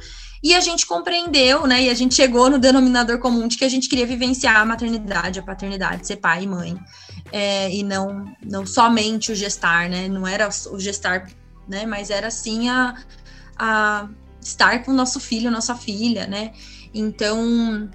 E 0.44 0.54
a 0.54 0.60
gente 0.60 0.86
compreendeu, 0.86 1.66
né? 1.66 1.84
E 1.84 1.90
a 1.90 1.94
gente 1.94 2.16
chegou 2.16 2.50
no 2.50 2.60
denominador 2.60 3.18
comum 3.20 3.48
de 3.48 3.58
que 3.58 3.66
a 3.66 3.70
gente 3.70 3.90
queria 3.90 4.06
vivenciar 4.06 4.58
a 4.58 4.66
maternidade, 4.66 5.40
a 5.40 5.44
paternidade, 5.44 6.06
ser 6.06 6.18
pai 6.18 6.44
e 6.44 6.48
mãe. 6.48 6.78
É, 7.32 7.74
e 7.74 7.82
não, 7.82 8.26
não 8.44 8.66
somente 8.66 9.32
o 9.32 9.36
gestar, 9.36 9.90
né? 9.90 10.08
Não 10.08 10.28
era 10.28 10.50
o 10.72 10.80
gestar, 10.80 11.30
né? 11.68 11.86
Mas 11.86 12.10
era 12.10 12.30
sim 12.30 12.70
a, 12.70 12.94
a 13.58 14.10
estar 14.42 14.84
com 14.84 14.92
o 14.92 14.94
nosso 14.94 15.20
filho, 15.20 15.50
nossa 15.50 15.76
filha, 15.76 16.28
né? 16.28 16.52
Então, 16.94 17.90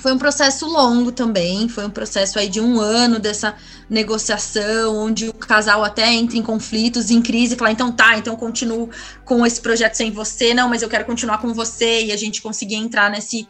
foi 0.00 0.12
um 0.12 0.18
processo 0.18 0.66
longo 0.66 1.10
também, 1.10 1.68
foi 1.68 1.84
um 1.86 1.90
processo 1.90 2.38
aí 2.38 2.48
de 2.48 2.60
um 2.60 2.80
ano 2.80 3.18
dessa 3.18 3.56
negociação, 3.90 4.96
onde 4.96 5.28
o 5.28 5.34
casal 5.34 5.82
até 5.84 6.12
entra 6.12 6.36
em 6.36 6.42
conflitos, 6.42 7.10
em 7.10 7.20
crise, 7.20 7.56
fala, 7.56 7.72
então 7.72 7.90
tá, 7.90 8.16
então 8.16 8.36
continuo 8.36 8.88
com 9.24 9.44
esse 9.44 9.60
projeto 9.60 9.94
sem 9.94 10.10
você, 10.10 10.54
não, 10.54 10.68
mas 10.68 10.82
eu 10.82 10.88
quero 10.88 11.04
continuar 11.04 11.38
com 11.38 11.52
você, 11.52 12.04
e 12.04 12.12
a 12.12 12.16
gente 12.16 12.40
conseguir 12.40 12.76
entrar 12.76 13.10
nesse, 13.10 13.48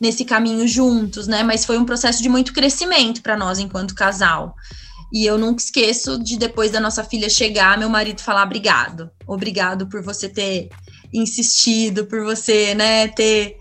nesse 0.00 0.24
caminho 0.24 0.66
juntos, 0.68 1.26
né? 1.26 1.42
Mas 1.42 1.64
foi 1.64 1.78
um 1.78 1.84
processo 1.84 2.22
de 2.22 2.28
muito 2.28 2.52
crescimento 2.52 3.22
para 3.22 3.36
nós 3.36 3.58
enquanto 3.58 3.94
casal. 3.94 4.54
E 5.12 5.24
eu 5.24 5.38
nunca 5.38 5.62
esqueço 5.62 6.22
de 6.22 6.36
depois 6.36 6.70
da 6.70 6.80
nossa 6.80 7.02
filha 7.02 7.30
chegar, 7.30 7.78
meu 7.78 7.88
marido 7.88 8.20
falar 8.20 8.44
obrigado. 8.44 9.10
Obrigado 9.26 9.86
por 9.88 10.02
você 10.02 10.28
ter 10.28 10.68
insistido, 11.12 12.04
por 12.04 12.22
você, 12.22 12.74
né, 12.74 13.08
ter 13.08 13.56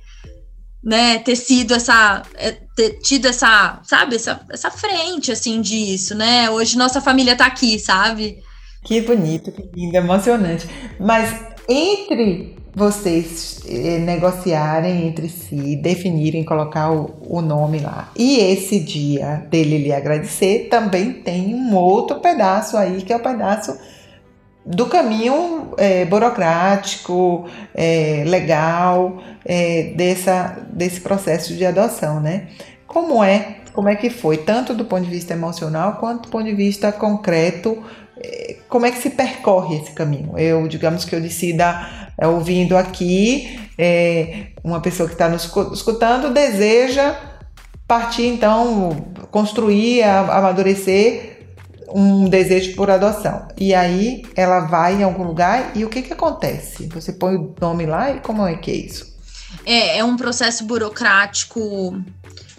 né, 0.87 1.19
ter 1.19 1.35
sido 1.35 1.73
essa, 1.73 2.23
é, 2.35 2.53
ter 2.73 2.99
tido 2.99 3.27
essa, 3.27 3.81
sabe, 3.83 4.15
essa, 4.15 4.39
essa 4.49 4.71
frente, 4.71 5.33
assim, 5.33 5.59
disso, 5.59 6.15
né? 6.15 6.49
Hoje 6.49 6.77
nossa 6.77 7.01
família 7.01 7.35
tá 7.35 7.45
aqui, 7.45 7.77
sabe? 7.77 8.37
Que 8.85 9.01
bonito, 9.01 9.51
que 9.51 9.69
lindo, 9.75 9.97
emocionante. 9.97 10.65
Mas 10.97 11.41
entre 11.67 12.55
vocês 12.73 13.59
eh, 13.67 13.97
negociarem 13.97 15.07
entre 15.07 15.27
si, 15.27 15.75
definirem, 15.75 16.45
colocar 16.45 16.89
o, 16.89 17.17
o, 17.19 17.41
nome 17.41 17.79
lá, 17.79 18.09
e 18.15 18.37
esse 18.37 18.79
dia 18.79 19.45
dele 19.51 19.79
lhe 19.79 19.91
agradecer, 19.91 20.69
também 20.69 21.11
tem 21.11 21.53
um 21.53 21.75
outro 21.75 22.21
pedaço 22.21 22.77
aí, 22.77 23.01
que 23.01 23.11
é 23.11 23.17
o 23.17 23.21
pedaço 23.21 23.77
do 24.67 24.87
caminho 24.87 25.71
é, 25.77 26.03
burocrático, 26.03 27.47
é, 27.73 28.23
legal, 28.27 29.23
é, 29.45 29.93
dessa, 29.95 30.57
desse 30.73 30.99
processo 30.99 31.55
de 31.55 31.65
adoção, 31.65 32.19
né? 32.19 32.47
Como 32.85 33.23
é, 33.23 33.59
como 33.71 33.87
é 33.87 33.95
que 33.95 34.09
foi, 34.09 34.37
tanto 34.37 34.73
do 34.73 34.83
ponto 34.83 35.05
de 35.05 35.09
vista 35.09 35.33
emocional 35.33 35.97
quanto 35.99 36.23
do 36.23 36.29
ponto 36.29 36.43
de 36.43 36.53
vista 36.53 36.91
concreto, 36.91 37.81
é, 38.19 38.57
como 38.67 38.85
é 38.85 38.91
que 38.91 38.97
se 38.97 39.11
percorre 39.11 39.77
esse 39.77 39.91
caminho? 39.91 40.37
Eu, 40.37 40.67
digamos 40.67 41.05
que 41.05 41.15
eu 41.15 41.21
decida, 41.21 42.09
é, 42.17 42.27
ouvindo 42.27 42.75
aqui, 42.75 43.57
é, 43.77 44.47
uma 44.61 44.81
pessoa 44.81 45.07
que 45.07 45.15
está 45.15 45.29
nos 45.29 45.49
escutando 45.71 46.33
deseja 46.33 47.15
partir, 47.87 48.27
então, 48.27 49.05
construir, 49.31 50.03
amadurecer 50.03 51.36
um 51.93 52.29
desejo 52.29 52.75
por 52.75 52.89
adoção. 52.89 53.47
E 53.57 53.73
aí 53.73 54.23
ela 54.35 54.61
vai 54.61 54.95
em 54.95 55.03
algum 55.03 55.23
lugar 55.23 55.71
e 55.75 55.85
o 55.85 55.89
que 55.89 56.01
que 56.01 56.13
acontece? 56.13 56.87
Você 56.87 57.13
põe 57.13 57.35
o 57.35 57.55
nome 57.59 57.85
lá 57.85 58.11
e 58.11 58.19
como 58.19 58.45
é 58.45 58.55
que 58.55 58.71
é 58.71 58.75
isso? 58.75 59.15
É, 59.65 59.99
é 59.99 60.03
um 60.03 60.17
processo 60.17 60.65
burocrático 60.65 62.01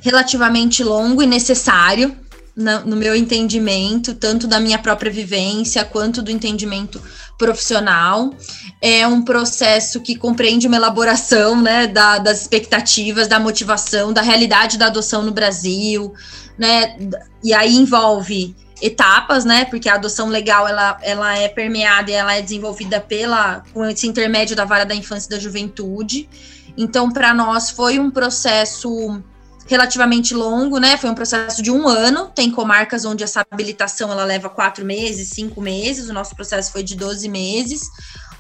relativamente 0.01 0.83
longo 0.83 1.23
e 1.23 1.27
necessário, 1.27 2.17
no, 2.59 2.97
meu 2.97 3.15
entendimento, 3.15 4.15
tanto 4.15 4.49
da 4.49 4.59
minha 4.59 4.81
própria 4.81 5.13
vivência 5.13 5.85
quanto 5.85 6.21
do 6.21 6.29
entendimento 6.29 7.01
profissional. 7.39 8.35
É 8.83 9.07
um 9.07 9.23
processo 9.23 10.01
que 10.01 10.17
compreende 10.17 10.67
uma 10.67 10.77
elaboração 10.77 11.61
né, 11.63 11.87
da, 11.87 12.19
das 12.19 12.41
expectativas, 12.41 13.29
da 13.29 13.39
motivação, 13.39 14.13
da 14.13 14.23
realidade 14.23 14.77
da 14.77 14.87
adoção 14.87 15.23
no 15.23 15.31
Brasil, 15.31 16.13
né? 16.59 16.97
E 17.45 17.55
aí 17.55 17.77
envolve 17.77 18.57
etapas, 18.81 19.45
né? 19.45 19.65
Porque 19.65 19.89
a 19.89 19.95
adoção 19.95 20.29
legal 20.29 20.67
ela, 20.69 20.99
ela 21.03 21.37
é 21.37 21.49
permeada 21.49 22.11
e 22.11 22.15
ela 22.15 22.35
é 22.35 22.43
desenvolvida 22.43 23.01
pela 23.01 23.63
com 23.73 23.85
esse 23.85 24.07
intermédio 24.07 24.57
da 24.57 24.65
vara 24.65 24.85
da 24.85 24.95
infância 24.95 25.29
e 25.29 25.31
da 25.31 25.39
juventude. 25.39 26.29
Então, 26.77 27.11
para 27.11 27.35
nós 27.35 27.71
foi 27.71 27.99
um 27.99 28.11
processo 28.11 29.21
relativamente 29.69 30.35
longo, 30.35 30.79
né? 30.79 30.97
Foi 30.97 31.11
um 31.11 31.15
processo 31.15 31.63
de 31.63 31.71
um 31.71 31.87
ano. 31.87 32.33
Tem 32.35 32.51
comarcas 32.51 33.05
onde 33.05 33.23
essa 33.23 33.47
habilitação 33.49 34.11
ela 34.11 34.25
leva 34.25 34.49
quatro 34.49 34.85
meses, 34.85 35.29
cinco 35.29 35.61
meses. 35.61 36.09
O 36.09 36.13
nosso 36.13 36.35
processo 36.35 36.73
foi 36.73 36.83
de 36.83 36.97
12 36.97 37.29
meses, 37.29 37.83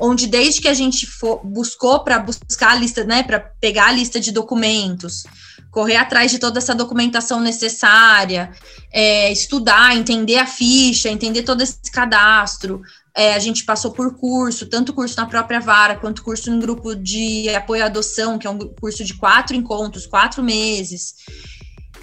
onde 0.01 0.27
desde 0.27 0.61
que 0.61 0.69
a 0.69 0.75
gente 0.75 1.07
for, 1.07 1.41
buscou 1.45 2.01
para 2.01 2.19
buscar 2.19 2.71
a 2.71 2.75
lista, 2.75 3.05
né? 3.05 3.23
Para 3.23 3.39
pegar 3.39 3.89
a 3.89 3.93
lista 3.93 4.19
de 4.19 4.33
documentos, 4.33 5.25
correr 5.71 5.97
atrás 5.97 6.31
de 6.31 6.39
toda 6.39 6.59
essa 6.59 6.75
documentação 6.75 7.41
necessária, 7.41 8.51
é, 8.91 9.31
estudar, 9.31 9.95
entender 9.95 10.39
a 10.39 10.47
ficha, 10.47 11.11
entender 11.11 11.43
todo 11.43 11.61
esse 11.61 11.91
cadastro. 11.93 12.81
É, 13.19 13.35
a 13.35 13.39
gente 13.41 13.65
passou 13.65 13.91
por 13.91 14.15
curso, 14.15 14.67
tanto 14.67 14.93
curso 14.93 15.17
na 15.17 15.27
própria 15.27 15.59
vara, 15.59 15.97
quanto 15.97 16.23
curso 16.23 16.53
em 16.53 16.61
grupo 16.61 16.95
de 16.95 17.49
apoio 17.53 17.83
à 17.83 17.87
adoção, 17.87 18.39
que 18.39 18.47
é 18.47 18.51
um 18.51 18.57
curso 18.57 19.03
de 19.03 19.15
quatro 19.15 19.57
encontros, 19.57 20.07
quatro 20.07 20.41
meses. 20.41 21.17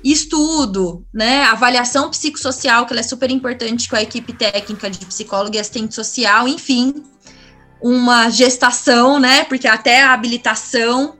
Estudo, 0.04 1.06
né? 1.14 1.44
Avaliação 1.44 2.10
psicossocial, 2.10 2.86
que 2.86 2.94
é 2.94 3.02
super 3.02 3.32
importante 3.32 3.88
com 3.88 3.96
a 3.96 4.02
equipe 4.02 4.34
técnica 4.34 4.90
de 4.90 5.06
psicólogo 5.06 5.56
e 5.56 5.60
assistente 5.60 5.96
social, 5.96 6.50
enfim, 6.50 7.02
uma 7.82 8.30
gestação, 8.30 9.18
né? 9.18 9.46
Porque 9.46 9.70
até 9.70 10.04
a 10.04 10.12
habilitação 10.12 11.16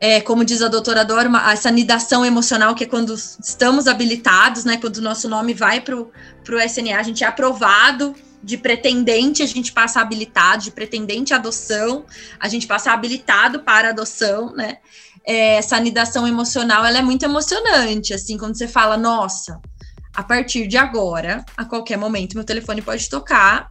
é, 0.00 0.20
como 0.20 0.44
diz 0.44 0.62
a 0.62 0.68
doutora 0.68 1.04
Dora, 1.04 1.30
essa 1.52 1.70
nidação 1.70 2.24
emocional, 2.24 2.74
que 2.74 2.82
é 2.82 2.86
quando 2.88 3.14
estamos 3.14 3.86
habilitados, 3.86 4.64
né? 4.64 4.78
Quando 4.78 4.96
o 4.96 5.02
nosso 5.02 5.28
nome 5.28 5.54
vai 5.54 5.80
para 5.80 5.94
o 5.94 6.10
SNA, 6.60 6.98
a 6.98 7.02
gente 7.04 7.22
é 7.22 7.26
aprovado 7.28 8.16
de 8.42 8.56
pretendente, 8.56 9.42
a 9.42 9.46
gente 9.46 9.72
passa 9.72 10.00
habilitado, 10.00 10.64
de 10.64 10.70
pretendente 10.70 11.34
adoção, 11.34 12.04
a 12.38 12.48
gente 12.48 12.66
passa 12.66 12.92
habilitado 12.92 13.60
para 13.60 13.90
adoção, 13.90 14.54
né? 14.54 14.78
É, 15.24 15.56
essa 15.56 15.78
nidação 15.78 16.26
emocional, 16.26 16.84
ela 16.84 16.98
é 16.98 17.02
muito 17.02 17.24
emocionante, 17.24 18.14
assim, 18.14 18.38
quando 18.38 18.56
você 18.56 18.66
fala, 18.66 18.96
nossa, 18.96 19.60
a 20.14 20.22
partir 20.22 20.66
de 20.66 20.78
agora, 20.78 21.44
a 21.56 21.64
qualquer 21.64 21.98
momento, 21.98 22.34
meu 22.34 22.44
telefone 22.44 22.80
pode 22.80 23.08
tocar 23.10 23.70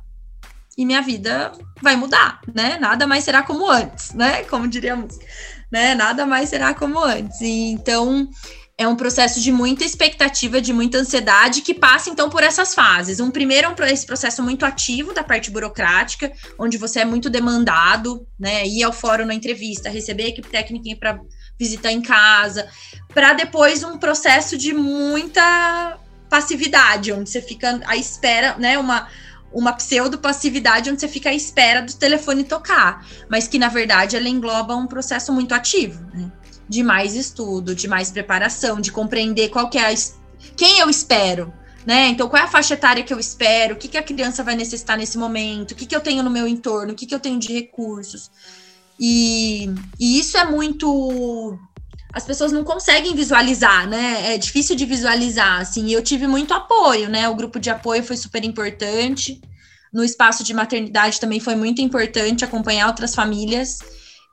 e 0.77 0.85
minha 0.85 1.01
vida 1.01 1.51
vai 1.81 1.95
mudar, 1.95 2.39
né? 2.53 2.77
Nada 2.79 3.07
mais 3.07 3.23
será 3.23 3.41
como 3.41 3.69
antes, 3.69 4.13
né? 4.13 4.43
Como 4.43 4.67
diríamos 4.67 5.17
né? 5.71 5.95
Nada 5.95 6.25
mais 6.25 6.49
será 6.49 6.73
como 6.73 6.99
antes. 6.99 7.41
E, 7.41 7.71
então, 7.71 8.27
é 8.77 8.87
um 8.87 8.95
processo 8.95 9.41
de 9.41 9.51
muita 9.51 9.83
expectativa, 9.83 10.61
de 10.61 10.71
muita 10.71 10.99
ansiedade, 10.99 11.61
que 11.61 11.73
passa 11.73 12.11
então 12.11 12.29
por 12.29 12.43
essas 12.43 12.75
fases. 12.75 13.19
Um 13.19 13.31
primeiro 13.31 13.73
é 13.79 13.91
esse 13.91 14.05
processo 14.05 14.43
muito 14.43 14.65
ativo 14.65 15.13
da 15.13 15.23
parte 15.23 15.49
burocrática, 15.49 16.31
onde 16.59 16.77
você 16.77 16.99
é 16.99 17.05
muito 17.05 17.27
demandado, 17.27 18.27
né? 18.39 18.67
Ir 18.67 18.83
ao 18.83 18.93
fórum 18.93 19.25
na 19.25 19.33
entrevista, 19.33 19.89
receber 19.89 20.25
a 20.25 20.29
equipe 20.29 20.47
técnica 20.47 20.95
para 20.99 21.19
visitar 21.59 21.91
em 21.91 22.01
casa, 22.01 22.69
para 23.15 23.33
depois 23.33 23.83
um 23.83 23.97
processo 23.97 24.55
de 24.55 24.73
muita 24.73 25.97
passividade, 26.29 27.11
onde 27.11 27.31
você 27.31 27.41
fica 27.41 27.81
à 27.87 27.95
espera, 27.95 28.55
né? 28.59 28.77
Uma 28.77 29.07
uma 29.51 29.71
pseudo-passividade 29.73 30.91
onde 30.91 30.99
você 30.99 31.07
fica 31.07 31.29
à 31.29 31.33
espera 31.33 31.81
do 31.81 31.93
telefone 31.93 32.43
tocar, 32.43 33.05
mas 33.29 33.47
que 33.47 33.57
na 33.57 33.69
verdade 33.69 34.15
ela 34.15 34.27
engloba 34.27 34.75
um 34.75 34.85
processo 34.85 35.31
muito 35.33 35.53
ativo, 35.55 36.05
né? 36.13 36.31
De 36.67 36.83
mais 36.83 37.15
estudo, 37.15 37.73
de 37.73 37.87
mais 37.87 38.11
preparação, 38.11 38.81
de 38.81 38.91
compreender 38.91 39.49
qual 39.49 39.69
que 39.69 39.77
é 39.77 39.91
a, 39.91 39.95
quem 40.55 40.79
eu 40.79 40.89
espero, 40.89 41.53
né? 41.85 42.09
Então, 42.09 42.27
qual 42.27 42.41
é 42.41 42.45
a 42.45 42.49
faixa 42.49 42.73
etária 42.73 43.03
que 43.03 43.13
eu 43.13 43.19
espero? 43.19 43.75
O 43.75 43.77
que, 43.77 43.87
que 43.87 43.97
a 43.97 44.03
criança 44.03 44.43
vai 44.43 44.55
necessitar 44.55 44.97
nesse 44.97 45.17
momento? 45.17 45.71
O 45.71 45.75
que, 45.75 45.85
que 45.85 45.95
eu 45.95 46.01
tenho 46.01 46.21
no 46.21 46.29
meu 46.29 46.47
entorno? 46.47 46.91
O 46.91 46.95
que, 46.95 47.05
que 47.05 47.15
eu 47.15 47.19
tenho 47.19 47.39
de 47.39 47.53
recursos? 47.53 48.29
E, 48.99 49.69
e 49.99 50.19
isso 50.19 50.37
é 50.37 50.45
muito. 50.45 51.57
As 52.11 52.25
pessoas 52.25 52.51
não 52.51 52.63
conseguem 52.63 53.15
visualizar, 53.15 53.87
né? 53.87 54.33
É 54.33 54.37
difícil 54.37 54.75
de 54.75 54.85
visualizar, 54.85 55.61
assim. 55.61 55.85
E 55.87 55.93
eu 55.93 56.03
tive 56.03 56.27
muito 56.27 56.53
apoio, 56.53 57.07
né? 57.09 57.29
O 57.29 57.35
grupo 57.35 57.59
de 57.59 57.69
apoio 57.69 58.03
foi 58.03 58.17
super 58.17 58.43
importante. 58.43 59.39
No 59.93 60.03
espaço 60.03 60.43
de 60.43 60.53
maternidade 60.53 61.19
também 61.19 61.39
foi 61.39 61.55
muito 61.55 61.81
importante 61.81 62.43
acompanhar 62.43 62.87
outras 62.87 63.15
famílias 63.15 63.79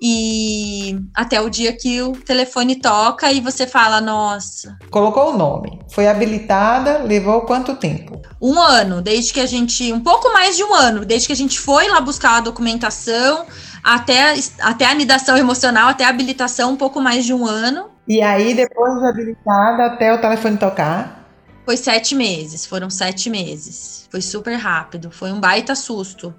e 0.00 0.98
até 1.14 1.40
o 1.40 1.48
dia 1.48 1.72
que 1.72 2.02
o 2.02 2.12
telefone 2.12 2.76
toca 2.76 3.30
e 3.32 3.40
você 3.40 3.66
fala, 3.66 4.00
nossa. 4.00 4.76
Colocou 4.90 5.32
o 5.32 5.38
nome, 5.38 5.80
foi 5.90 6.08
habilitada, 6.08 6.98
levou 6.98 7.42
quanto 7.42 7.76
tempo? 7.76 8.20
Um 8.40 8.60
ano, 8.60 9.00
desde 9.00 9.32
que 9.32 9.40
a 9.40 9.46
gente. 9.46 9.92
Um 9.92 10.00
pouco 10.00 10.32
mais 10.32 10.56
de 10.56 10.64
um 10.64 10.74
ano, 10.74 11.04
desde 11.04 11.28
que 11.28 11.32
a 11.32 11.36
gente 11.36 11.58
foi 11.58 11.88
lá 11.88 12.00
buscar 12.00 12.36
a 12.36 12.40
documentação, 12.40 13.46
até, 13.82 14.34
até 14.60 14.86
a 14.86 14.90
anidação 14.90 15.36
emocional, 15.36 15.88
até 15.88 16.04
a 16.04 16.08
habilitação, 16.08 16.72
um 16.72 16.76
pouco 16.76 17.00
mais 17.00 17.24
de 17.24 17.32
um 17.32 17.46
ano. 17.46 17.90
E 18.06 18.20
aí, 18.20 18.52
depois 18.52 19.00
de 19.00 19.06
habilitada, 19.06 19.86
até 19.86 20.12
o 20.12 20.20
telefone 20.20 20.58
tocar? 20.58 21.24
Foi 21.64 21.76
sete 21.76 22.14
meses, 22.14 22.66
foram 22.66 22.90
sete 22.90 23.30
meses. 23.30 24.06
Foi 24.10 24.20
super 24.20 24.54
rápido, 24.56 25.10
foi 25.10 25.32
um 25.32 25.40
baita 25.40 25.74
susto. 25.74 26.34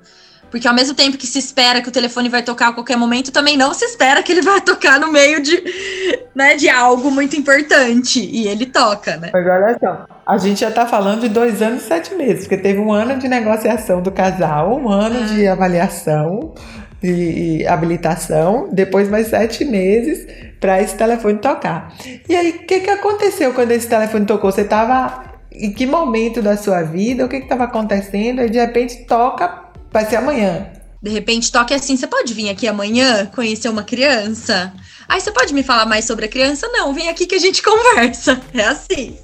Porque 0.55 0.69
ao 0.69 0.73
mesmo 0.73 0.95
tempo 0.95 1.17
que 1.17 1.27
se 1.27 1.37
espera 1.37 1.81
que 1.81 1.89
o 1.89 1.91
telefone 1.91 2.29
vai 2.29 2.41
tocar 2.41 2.69
a 2.69 2.71
qualquer 2.71 2.95
momento, 2.95 3.29
também 3.29 3.57
não 3.57 3.73
se 3.73 3.83
espera 3.83 4.23
que 4.23 4.31
ele 4.31 4.41
vai 4.41 4.61
tocar 4.61 4.97
no 4.97 5.11
meio 5.11 5.41
de, 5.41 5.61
né, 6.33 6.55
de 6.55 6.69
algo 6.69 7.11
muito 7.11 7.35
importante. 7.35 8.21
E 8.21 8.47
ele 8.47 8.65
toca, 8.65 9.17
né? 9.17 9.31
Mas 9.33 9.45
olha 9.45 9.77
só, 9.77 10.05
a 10.25 10.37
gente 10.37 10.61
já 10.61 10.71
tá 10.71 10.85
falando 10.85 11.23
de 11.23 11.27
dois 11.27 11.61
anos 11.61 11.83
e 11.83 11.87
sete 11.87 12.15
meses, 12.15 12.47
porque 12.47 12.55
teve 12.55 12.79
um 12.79 12.93
ano 12.93 13.19
de 13.19 13.27
negociação 13.27 14.01
do 14.01 14.13
casal, 14.13 14.79
um 14.79 14.87
ano 14.87 15.25
é. 15.25 15.25
de 15.25 15.45
avaliação 15.45 16.53
e 17.03 17.67
habilitação, 17.67 18.69
depois 18.71 19.09
mais 19.09 19.27
sete 19.27 19.65
meses 19.65 20.25
para 20.61 20.81
esse 20.81 20.95
telefone 20.95 21.37
tocar. 21.39 21.93
E 22.29 22.33
aí, 22.33 22.51
o 22.51 22.65
que, 22.65 22.79
que 22.79 22.89
aconteceu 22.89 23.53
quando 23.53 23.71
esse 23.71 23.89
telefone 23.89 24.25
tocou? 24.25 24.53
Você 24.53 24.61
estava 24.61 25.21
em 25.51 25.73
que 25.73 25.85
momento 25.85 26.41
da 26.41 26.55
sua 26.55 26.81
vida? 26.81 27.25
O 27.25 27.27
que 27.27 27.35
estava 27.35 27.65
acontecendo? 27.65 28.41
E 28.41 28.49
de 28.49 28.57
repente 28.57 29.05
toca 29.05 29.64
Vai 29.95 30.05
ser 30.05 30.17
amanhã. 30.17 30.67
De 31.01 31.09
repente 31.09 31.49
toque 31.49 31.73
assim, 31.73 31.95
você 31.95 32.05
pode 32.05 32.33
vir 32.33 32.49
aqui 32.49 32.67
amanhã 32.67 33.27
conhecer 33.27 33.69
uma 33.69 33.81
criança? 33.81 34.73
Aí 35.07 35.21
você 35.21 35.31
pode 35.31 35.53
me 35.53 35.63
falar 35.63 35.85
mais 35.85 36.05
sobre 36.05 36.25
a 36.25 36.27
criança? 36.27 36.67
Não, 36.67 36.93
vem 36.93 37.09
aqui 37.09 37.25
que 37.25 37.35
a 37.35 37.39
gente 37.39 37.61
conversa. 37.63 38.41
É 38.53 38.63
assim, 38.63 39.17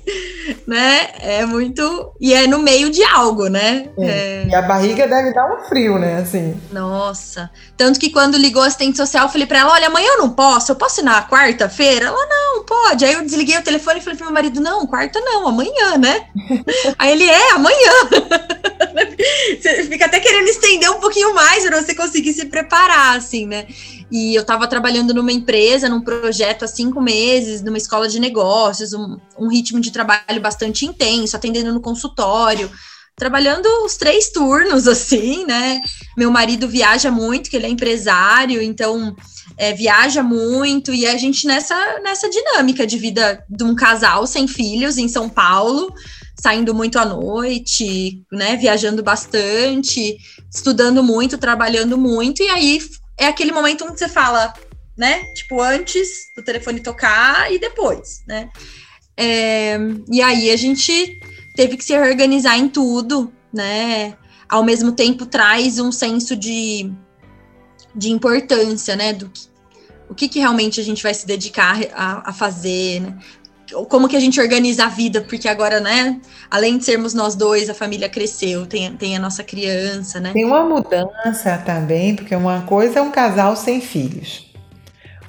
né? 0.67 1.09
É 1.19 1.45
muito. 1.45 2.13
E 2.21 2.33
é 2.33 2.47
no 2.47 2.59
meio 2.59 2.89
de 2.89 3.03
algo, 3.03 3.47
né? 3.47 3.89
É. 3.99 4.45
E 4.47 4.55
a 4.55 4.61
barriga 4.61 5.07
deve 5.07 5.33
dar 5.33 5.51
um 5.51 5.67
frio, 5.67 5.97
né? 5.97 6.17
Assim. 6.17 6.55
Nossa. 6.71 7.49
Tanto 7.75 7.99
que 7.99 8.11
quando 8.11 8.37
ligou 8.37 8.61
a 8.61 8.67
assistente 8.67 8.95
social, 8.95 9.25
eu 9.25 9.31
falei 9.31 9.47
pra 9.47 9.59
ela: 9.59 9.73
olha, 9.73 9.87
amanhã 9.87 10.07
eu 10.07 10.19
não 10.19 10.29
posso, 10.29 10.71
eu 10.71 10.75
posso 10.75 11.01
ir 11.01 11.03
na 11.03 11.27
quarta-feira? 11.27 12.05
Ela, 12.05 12.27
não, 12.27 12.63
pode. 12.63 13.03
Aí 13.03 13.13
eu 13.13 13.23
desliguei 13.23 13.57
o 13.57 13.63
telefone 13.63 13.99
e 13.99 14.03
falei 14.03 14.17
pro 14.17 14.27
meu 14.27 14.33
marido: 14.33 14.61
não, 14.61 14.85
quarta 14.85 15.19
não, 15.19 15.47
amanhã, 15.47 15.97
né? 15.97 16.27
Aí 16.99 17.11
ele 17.11 17.27
é, 17.27 17.51
amanhã. 17.53 17.91
você 19.59 19.83
fica 19.83 20.05
até 20.05 20.19
querendo 20.19 20.47
estender 20.47 20.89
um 20.91 20.99
pouquinho 20.99 21.33
mais 21.33 21.60
para 21.71 21.81
você 21.81 21.95
conseguir 21.95 22.33
se 22.33 22.45
preparar, 22.47 23.17
assim, 23.17 23.47
né? 23.47 23.65
E 24.11 24.35
eu 24.35 24.41
estava 24.41 24.67
trabalhando 24.67 25.13
numa 25.13 25.31
empresa, 25.31 25.87
num 25.87 26.01
projeto 26.01 26.65
há 26.65 26.67
cinco 26.67 27.01
meses, 27.01 27.61
numa 27.61 27.77
escola 27.77 28.09
de 28.09 28.19
negócios, 28.19 28.91
um, 28.91 29.17
um 29.39 29.47
ritmo 29.47 29.79
de 29.79 29.89
trabalho 29.89 30.41
bastante 30.41 30.85
intenso, 30.85 31.37
atendendo 31.37 31.73
no 31.73 31.79
consultório, 31.79 32.69
trabalhando 33.15 33.67
os 33.85 33.95
três 33.95 34.29
turnos, 34.31 34.85
assim, 34.89 35.45
né? 35.45 35.79
Meu 36.17 36.29
marido 36.29 36.67
viaja 36.67 37.09
muito, 37.09 37.49
que 37.49 37.55
ele 37.55 37.67
é 37.67 37.69
empresário, 37.69 38.61
então 38.61 39.15
é, 39.61 39.73
viaja 39.73 40.23
muito, 40.23 40.91
e 40.91 41.05
a 41.05 41.15
gente 41.15 41.45
nessa, 41.45 41.99
nessa 41.99 42.27
dinâmica 42.27 42.87
de 42.87 42.97
vida 42.97 43.45
de 43.47 43.63
um 43.63 43.75
casal 43.75 44.25
sem 44.25 44.47
filhos 44.47 44.97
em 44.97 45.07
São 45.07 45.29
Paulo, 45.29 45.93
saindo 46.41 46.73
muito 46.73 46.97
à 46.97 47.05
noite, 47.05 48.23
né? 48.31 48.57
Viajando 48.57 49.03
bastante, 49.03 50.17
estudando 50.51 51.03
muito, 51.03 51.37
trabalhando 51.37 51.95
muito, 51.95 52.41
e 52.41 52.49
aí 52.49 52.79
é 53.15 53.27
aquele 53.27 53.51
momento 53.51 53.85
onde 53.85 53.99
você 53.99 54.09
fala, 54.09 54.51
né? 54.97 55.23
Tipo, 55.35 55.61
antes 55.61 56.09
do 56.35 56.43
telefone 56.43 56.79
tocar 56.79 57.53
e 57.53 57.59
depois, 57.59 58.23
né? 58.27 58.49
É, 59.15 59.77
e 60.11 60.23
aí 60.23 60.49
a 60.49 60.57
gente 60.57 61.19
teve 61.55 61.77
que 61.77 61.83
se 61.83 61.93
reorganizar 61.93 62.57
em 62.57 62.67
tudo, 62.67 63.31
né? 63.53 64.17
Ao 64.49 64.63
mesmo 64.63 64.93
tempo 64.93 65.27
traz 65.27 65.77
um 65.77 65.91
senso 65.91 66.35
de, 66.35 66.91
de 67.95 68.09
importância, 68.09 68.95
né? 68.95 69.13
Do 69.13 69.29
que, 69.29 69.50
o 70.11 70.13
que, 70.13 70.27
que 70.27 70.39
realmente 70.39 70.79
a 70.79 70.83
gente 70.83 71.01
vai 71.01 71.13
se 71.13 71.25
dedicar 71.25 71.79
a, 71.93 72.29
a 72.29 72.33
fazer, 72.33 72.99
né? 72.99 73.17
como 73.89 74.09
que 74.09 74.17
a 74.17 74.19
gente 74.19 74.39
organiza 74.41 74.83
a 74.83 74.89
vida, 74.89 75.21
porque 75.21 75.47
agora, 75.47 75.79
né, 75.79 76.19
além 76.49 76.77
de 76.77 76.83
sermos 76.83 77.13
nós 77.13 77.35
dois, 77.35 77.69
a 77.69 77.73
família 77.73 78.09
cresceu, 78.09 78.65
tem, 78.65 78.93
tem 78.97 79.15
a 79.15 79.19
nossa 79.19 79.45
criança, 79.45 80.19
né? 80.19 80.33
Tem 80.33 80.43
uma 80.43 80.65
mudança 80.65 81.57
também, 81.65 82.13
porque 82.13 82.35
uma 82.35 82.63
coisa 82.63 82.99
é 82.99 83.01
um 83.01 83.11
casal 83.11 83.55
sem 83.55 83.79
filhos. 83.79 84.51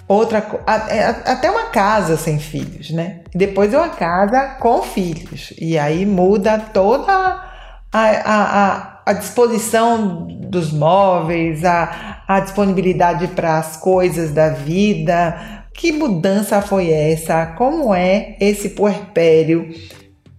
Outra, 0.08 0.44
é, 0.88 1.04
até 1.30 1.48
uma 1.48 1.66
casa 1.66 2.16
sem 2.16 2.40
filhos, 2.40 2.90
né? 2.90 3.20
Depois 3.32 3.72
é 3.72 3.78
uma 3.78 3.90
casa 3.90 4.56
com 4.60 4.82
filhos. 4.82 5.54
E 5.56 5.78
aí 5.78 6.04
muda 6.04 6.58
toda 6.58 7.12
a, 7.12 7.48
a, 7.92 8.66
a 8.66 8.91
disposição 9.12 10.26
dos 10.28 10.72
móveis, 10.72 11.64
a, 11.64 12.22
a 12.28 12.38
disponibilidade 12.38 13.26
para 13.28 13.58
as 13.58 13.76
coisas 13.76 14.30
da 14.30 14.50
vida, 14.50 15.62
que 15.74 15.90
mudança 15.90 16.60
foi 16.62 16.90
essa? 16.90 17.46
Como 17.46 17.94
é 17.94 18.36
esse 18.38 18.70
puerpério 18.70 19.68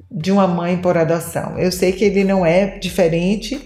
de 0.09 0.31
uma 0.31 0.47
mãe 0.47 0.77
por 0.77 0.97
adoção? 0.97 1.57
Eu 1.57 1.71
sei 1.71 1.91
que 1.91 2.05
ele 2.05 2.23
não 2.23 2.45
é 2.45 2.77
diferente, 2.77 3.59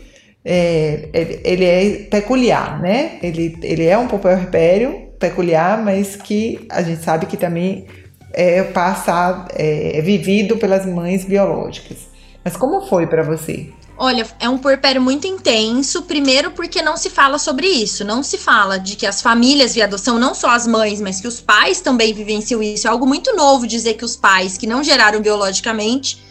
é, 0.43 1.09
ele, 1.13 1.41
ele, 1.43 1.65
é 1.65 2.03
peculiar, 2.09 2.81
né? 2.81 3.19
Ele, 3.21 3.57
ele 3.61 3.85
é 3.85 3.97
um 3.97 4.07
puerpério 4.07 5.09
peculiar, 5.19 5.83
mas 5.83 6.15
que 6.15 6.65
a 6.71 6.81
gente 6.81 7.03
sabe 7.03 7.25
que 7.25 7.35
também 7.35 7.85
é 8.33 8.63
passado, 8.63 9.51
é, 9.55 9.97
é 9.97 10.01
vivido 10.01 10.57
pelas 10.57 10.85
mães 10.85 11.25
biológicas. 11.25 12.07
Mas 12.43 12.55
como 12.55 12.87
foi 12.87 13.07
para 13.07 13.23
você? 13.23 13.67
Olha, 13.99 14.27
é 14.39 14.47
um 14.47 14.59
porpério 14.59 15.01
muito 15.01 15.25
intenso, 15.25 16.03
primeiro 16.03 16.51
porque 16.51 16.83
não 16.83 16.95
se 16.95 17.09
fala 17.09 17.39
sobre 17.39 17.67
isso, 17.67 18.05
não 18.05 18.21
se 18.21 18.37
fala 18.37 18.77
de 18.77 18.95
que 18.95 19.07
as 19.07 19.23
famílias 19.23 19.73
via 19.73 19.85
adoção, 19.85 20.19
não 20.19 20.35
só 20.35 20.51
as 20.51 20.67
mães, 20.67 21.01
mas 21.01 21.19
que 21.19 21.27
os 21.27 21.41
pais 21.41 21.81
também 21.81 22.13
vivenciam 22.13 22.61
isso. 22.61 22.87
É 22.87 22.91
algo 22.91 23.07
muito 23.07 23.35
novo 23.35 23.65
dizer 23.65 23.95
que 23.95 24.05
os 24.05 24.15
pais 24.15 24.55
que 24.55 24.67
não 24.67 24.83
geraram 24.83 25.19
biologicamente 25.19 26.21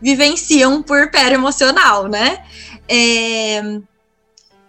vivenciam 0.00 0.74
um 0.74 0.82
porpério 0.82 1.34
emocional, 1.34 2.06
né? 2.06 2.44
É, 2.88 3.80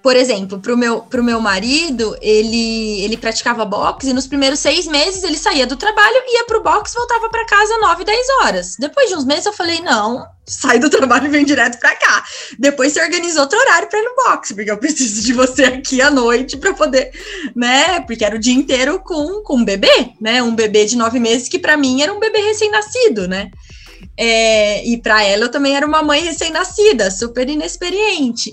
por 0.02 0.16
exemplo, 0.16 0.60
para 0.60 0.74
o 0.74 0.78
meu, 0.78 1.02
pro 1.02 1.24
meu 1.24 1.40
marido, 1.42 2.16
ele, 2.22 3.02
ele 3.02 3.18
praticava 3.18 3.66
boxe 3.66 4.10
e 4.10 4.14
nos 4.14 4.28
primeiros 4.28 4.60
seis 4.60 4.86
meses 4.88 5.24
ele 5.24 5.38
saía 5.38 5.68
do 5.68 5.76
trabalho, 5.76 6.16
ia 6.28 6.46
para 6.46 6.58
o 6.58 6.64
boxe 6.64 6.96
voltava 6.96 7.30
para 7.30 7.46
casa 7.46 7.78
nove, 7.80 8.06
dez 8.06 8.26
horas. 8.42 8.76
Depois 8.80 9.10
de 9.10 9.16
uns 9.16 9.26
meses 9.26 9.46
eu 9.46 9.54
falei, 9.54 9.82
não, 9.82 10.26
sai 10.46 10.80
do 10.80 10.90
trabalho 10.90 11.26
e 11.26 11.30
vem 11.30 11.44
direto 11.44 11.80
para 11.80 11.96
cá. 11.96 12.24
Depois 12.58 12.94
você 12.94 13.02
organizou 13.02 13.42
outro 13.42 13.60
horário 13.60 13.90
para 13.90 14.00
ir 14.00 14.04
no 14.04 14.16
boxe, 14.16 14.54
porque 14.56 14.72
eu 14.72 14.78
preciso 14.78 15.24
de 15.24 15.34
você 15.34 15.66
aqui 15.66 16.02
à 16.02 16.10
noite 16.10 16.58
para 16.58 16.74
poder, 16.74 17.12
né? 17.56 18.00
Porque 18.02 18.24
era 18.24 18.36
o 18.36 18.40
dia 18.40 18.54
inteiro 18.54 19.00
com, 19.00 19.44
com 19.44 19.58
um 19.58 19.66
bebê, 19.66 20.12
né? 20.22 20.42
Um 20.42 20.56
bebê 20.56 20.86
de 20.86 20.96
nove 20.96 21.20
meses 21.20 21.50
que 21.50 21.60
para 21.60 21.76
mim 21.76 22.02
era 22.02 22.14
um 22.14 22.20
bebê 22.20 22.40
recém-nascido, 22.40 23.28
né? 23.28 23.52
É, 24.16 24.86
e 24.86 25.02
para 25.02 25.24
ela 25.24 25.44
eu 25.44 25.52
também 25.52 25.76
era 25.76 25.86
uma 25.86 26.02
mãe 26.02 26.24
recém-nascida, 26.24 27.12
super 27.12 27.50
inexperiente. 27.50 28.52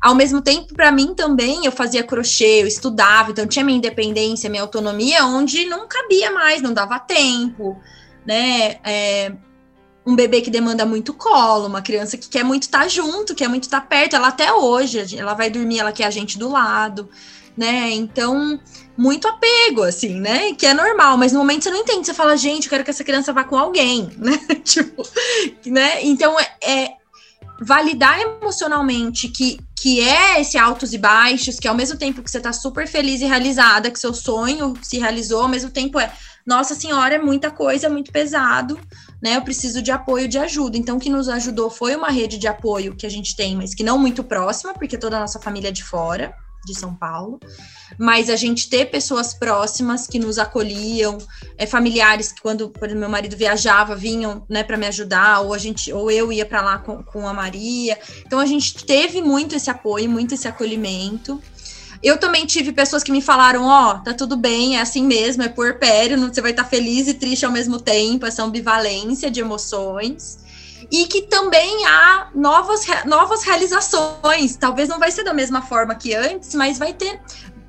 Ao 0.00 0.14
mesmo 0.14 0.40
tempo, 0.40 0.74
para 0.74 0.90
mim 0.92 1.14
também, 1.14 1.64
eu 1.64 1.72
fazia 1.72 2.02
crochê, 2.02 2.62
eu 2.62 2.66
estudava, 2.66 3.30
então 3.30 3.46
tinha 3.46 3.64
minha 3.64 3.78
independência, 3.78 4.50
minha 4.50 4.62
autonomia, 4.62 5.24
onde 5.24 5.66
não 5.66 5.86
cabia 5.88 6.30
mais, 6.30 6.62
não 6.62 6.72
dava 6.72 6.98
tempo, 6.98 7.78
né? 8.26 8.78
É, 8.84 9.32
um 10.06 10.14
bebê 10.14 10.40
que 10.40 10.50
demanda 10.50 10.86
muito 10.86 11.12
colo, 11.12 11.66
uma 11.66 11.82
criança 11.82 12.16
que 12.16 12.28
quer 12.28 12.44
muito 12.44 12.62
estar 12.62 12.82
tá 12.82 12.88
junto, 12.88 13.34
quer 13.34 13.48
muito 13.48 13.64
estar 13.64 13.80
tá 13.80 13.86
perto, 13.86 14.14
ela 14.14 14.28
até 14.28 14.52
hoje, 14.52 15.16
ela 15.18 15.34
vai 15.34 15.50
dormir, 15.50 15.80
ela 15.80 15.92
quer 15.92 16.04
a 16.04 16.10
gente 16.10 16.38
do 16.38 16.48
lado, 16.48 17.10
né? 17.56 17.90
Então, 17.90 18.60
muito 18.96 19.26
apego, 19.26 19.82
assim, 19.82 20.20
né? 20.20 20.54
Que 20.54 20.66
é 20.66 20.74
normal, 20.74 21.16
mas 21.16 21.32
no 21.32 21.40
momento 21.40 21.64
você 21.64 21.70
não 21.70 21.78
entende, 21.78 22.06
você 22.06 22.14
fala, 22.14 22.36
gente, 22.36 22.66
eu 22.66 22.70
quero 22.70 22.84
que 22.84 22.90
essa 22.90 23.02
criança 23.02 23.32
vá 23.32 23.42
com 23.42 23.58
alguém, 23.58 24.10
né? 24.16 24.38
tipo, 24.62 25.02
né? 25.66 26.04
Então, 26.04 26.38
é, 26.38 26.48
é 26.62 26.96
validar 27.60 28.20
emocionalmente 28.20 29.28
que 29.28 29.58
que 29.78 30.00
é 30.00 30.40
esse 30.40 30.56
altos 30.56 30.94
e 30.94 30.98
baixos, 30.98 31.60
que 31.60 31.68
ao 31.68 31.74
mesmo 31.74 31.98
tempo 31.98 32.22
que 32.22 32.30
você 32.30 32.40
tá 32.40 32.52
super 32.52 32.88
feliz 32.88 33.20
e 33.20 33.26
realizada, 33.26 33.90
que 33.90 33.98
seu 33.98 34.14
sonho 34.14 34.74
se 34.82 34.98
realizou, 34.98 35.42
ao 35.42 35.48
mesmo 35.48 35.70
tempo 35.70 36.00
é, 36.00 36.10
nossa 36.46 36.74
senhora, 36.74 37.16
é 37.16 37.18
muita 37.18 37.50
coisa, 37.50 37.86
é 37.86 37.90
muito 37.90 38.10
pesado, 38.10 38.78
né? 39.20 39.36
Eu 39.36 39.42
preciso 39.42 39.82
de 39.82 39.90
apoio, 39.90 40.28
de 40.28 40.38
ajuda. 40.38 40.78
Então, 40.78 40.96
o 40.96 41.00
que 41.00 41.10
nos 41.10 41.28
ajudou 41.28 41.68
foi 41.68 41.94
uma 41.94 42.08
rede 42.08 42.38
de 42.38 42.48
apoio 42.48 42.96
que 42.96 43.04
a 43.04 43.10
gente 43.10 43.36
tem, 43.36 43.54
mas 43.54 43.74
que 43.74 43.84
não 43.84 43.98
muito 43.98 44.24
próxima, 44.24 44.72
porque 44.72 44.96
toda 44.96 45.18
a 45.18 45.20
nossa 45.20 45.40
família 45.40 45.68
é 45.68 45.72
de 45.72 45.84
fora 45.84 46.34
de 46.66 46.78
São 46.78 46.94
Paulo, 46.94 47.38
mas 47.98 48.28
a 48.28 48.36
gente 48.36 48.68
ter 48.68 48.86
pessoas 48.86 49.32
próximas 49.32 50.06
que 50.06 50.18
nos 50.18 50.38
acolhiam, 50.38 51.16
é, 51.56 51.64
familiares 51.64 52.32
que 52.32 52.42
quando 52.42 52.68
por 52.68 52.84
exemplo, 52.84 53.00
meu 53.00 53.08
marido 53.08 53.36
viajava 53.36 53.94
vinham, 53.94 54.44
né, 54.48 54.62
para 54.62 54.76
me 54.76 54.86
ajudar, 54.86 55.40
ou 55.40 55.54
a 55.54 55.58
gente, 55.58 55.92
ou 55.92 56.10
eu 56.10 56.32
ia 56.32 56.44
para 56.44 56.60
lá 56.60 56.78
com, 56.78 57.02
com 57.02 57.26
a 57.26 57.32
Maria. 57.32 57.98
Então 58.26 58.38
a 58.38 58.46
gente 58.46 58.84
teve 58.84 59.22
muito 59.22 59.54
esse 59.54 59.70
apoio, 59.70 60.10
muito 60.10 60.34
esse 60.34 60.48
acolhimento. 60.48 61.40
Eu 62.02 62.18
também 62.18 62.44
tive 62.44 62.72
pessoas 62.72 63.02
que 63.02 63.12
me 63.12 63.22
falaram: 63.22 63.64
Ó, 63.64 63.92
oh, 63.92 64.02
tá 64.02 64.12
tudo 64.12 64.36
bem, 64.36 64.76
é 64.76 64.80
assim 64.80 65.04
mesmo, 65.04 65.42
é 65.42 65.48
puerpério, 65.48 66.18
você 66.18 66.40
vai 66.40 66.50
estar 66.50 66.64
tá 66.64 66.68
feliz 66.68 67.08
e 67.08 67.14
triste 67.14 67.46
ao 67.46 67.52
mesmo 67.52 67.80
tempo, 67.80 68.26
essa 68.26 68.42
ambivalência 68.42 69.30
de 69.30 69.40
emoções 69.40 70.44
e 70.90 71.06
que 71.06 71.22
também 71.22 71.84
há 71.86 72.30
novas, 72.34 72.86
novas 73.04 73.42
realizações. 73.42 74.56
Talvez 74.56 74.88
não 74.88 74.98
vai 74.98 75.10
ser 75.10 75.24
da 75.24 75.34
mesma 75.34 75.62
forma 75.62 75.94
que 75.94 76.14
antes, 76.14 76.54
mas 76.54 76.78
vai 76.78 76.92
ter. 76.92 77.20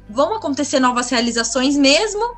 Vão 0.09 0.35
acontecer 0.35 0.79
novas 0.79 1.09
realizações 1.09 1.75
mesmo 1.75 2.37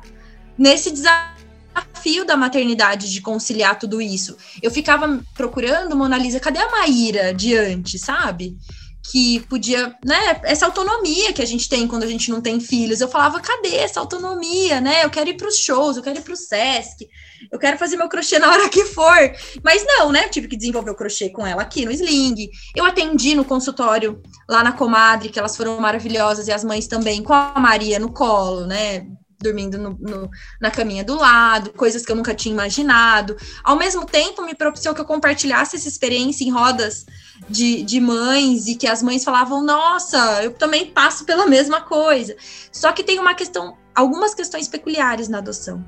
nesse 0.56 0.90
desafio 0.90 2.24
da 2.26 2.36
maternidade 2.36 3.12
de 3.12 3.20
conciliar 3.20 3.78
tudo 3.78 4.00
isso. 4.00 4.36
Eu 4.62 4.70
ficava 4.70 5.20
procurando, 5.34 5.96
Mona 5.96 6.18
Lisa, 6.18 6.40
cadê 6.40 6.58
a 6.58 6.70
Maíra 6.70 7.32
de 7.32 7.56
antes, 7.56 8.00
sabe? 8.00 8.56
que 9.10 9.40
podia, 9.48 9.96
né, 10.04 10.40
essa 10.44 10.66
autonomia 10.66 11.32
que 11.32 11.42
a 11.42 11.46
gente 11.46 11.68
tem 11.68 11.88
quando 11.88 12.04
a 12.04 12.06
gente 12.06 12.30
não 12.30 12.40
tem 12.40 12.60
filhos. 12.60 13.00
Eu 13.00 13.08
falava, 13.08 13.40
cadê 13.40 13.76
essa 13.76 13.98
autonomia, 13.98 14.80
né? 14.80 15.04
Eu 15.04 15.10
quero 15.10 15.30
ir 15.30 15.36
para 15.36 15.48
os 15.48 15.56
shows, 15.56 15.96
eu 15.96 16.02
quero 16.02 16.18
ir 16.18 16.22
para 16.22 16.34
o 16.34 16.36
SESC, 16.36 17.08
eu 17.50 17.58
quero 17.58 17.78
fazer 17.78 17.96
meu 17.96 18.08
crochê 18.08 18.38
na 18.38 18.50
hora 18.50 18.68
que 18.68 18.84
for. 18.84 19.32
Mas 19.62 19.84
não, 19.86 20.10
né? 20.10 20.24
Eu 20.24 20.30
tive 20.30 20.48
que 20.48 20.56
desenvolver 20.56 20.90
o 20.90 20.96
crochê 20.96 21.30
com 21.30 21.46
ela 21.46 21.62
aqui 21.62 21.84
no 21.84 21.92
Sling. 21.92 22.50
Eu 22.74 22.84
atendi 22.84 23.34
no 23.34 23.44
consultório 23.44 24.20
lá 24.48 24.62
na 24.64 24.72
Comadre, 24.72 25.28
que 25.28 25.38
elas 25.38 25.56
foram 25.56 25.80
maravilhosas, 25.80 26.48
e 26.48 26.52
as 26.52 26.64
mães 26.64 26.86
também, 26.86 27.22
com 27.22 27.32
a 27.32 27.54
Maria 27.58 27.98
no 27.98 28.12
colo, 28.12 28.66
né? 28.66 29.06
dormindo 29.42 29.78
no, 29.78 29.96
no, 29.98 30.30
na 30.60 30.70
caminha 30.70 31.02
do 31.02 31.16
lado, 31.16 31.72
coisas 31.72 32.04
que 32.04 32.12
eu 32.12 32.16
nunca 32.16 32.34
tinha 32.34 32.52
imaginado. 32.52 33.36
Ao 33.64 33.76
mesmo 33.76 34.04
tempo, 34.04 34.42
me 34.42 34.54
propiciou 34.54 34.94
que 34.94 35.00
eu 35.00 35.04
compartilhasse 35.04 35.76
essa 35.76 35.88
experiência 35.88 36.44
em 36.44 36.50
rodas 36.50 37.06
de, 37.48 37.82
de 37.82 38.00
mães 38.00 38.66
e 38.66 38.74
que 38.74 38.86
as 38.86 39.02
mães 39.02 39.24
falavam: 39.24 39.62
Nossa, 39.64 40.44
eu 40.44 40.52
também 40.52 40.92
passo 40.92 41.24
pela 41.24 41.46
mesma 41.46 41.80
coisa. 41.80 42.36
Só 42.70 42.92
que 42.92 43.02
tem 43.02 43.18
uma 43.18 43.34
questão, 43.34 43.76
algumas 43.94 44.34
questões 44.34 44.68
peculiares 44.68 45.28
na 45.28 45.38
adoção. 45.38 45.82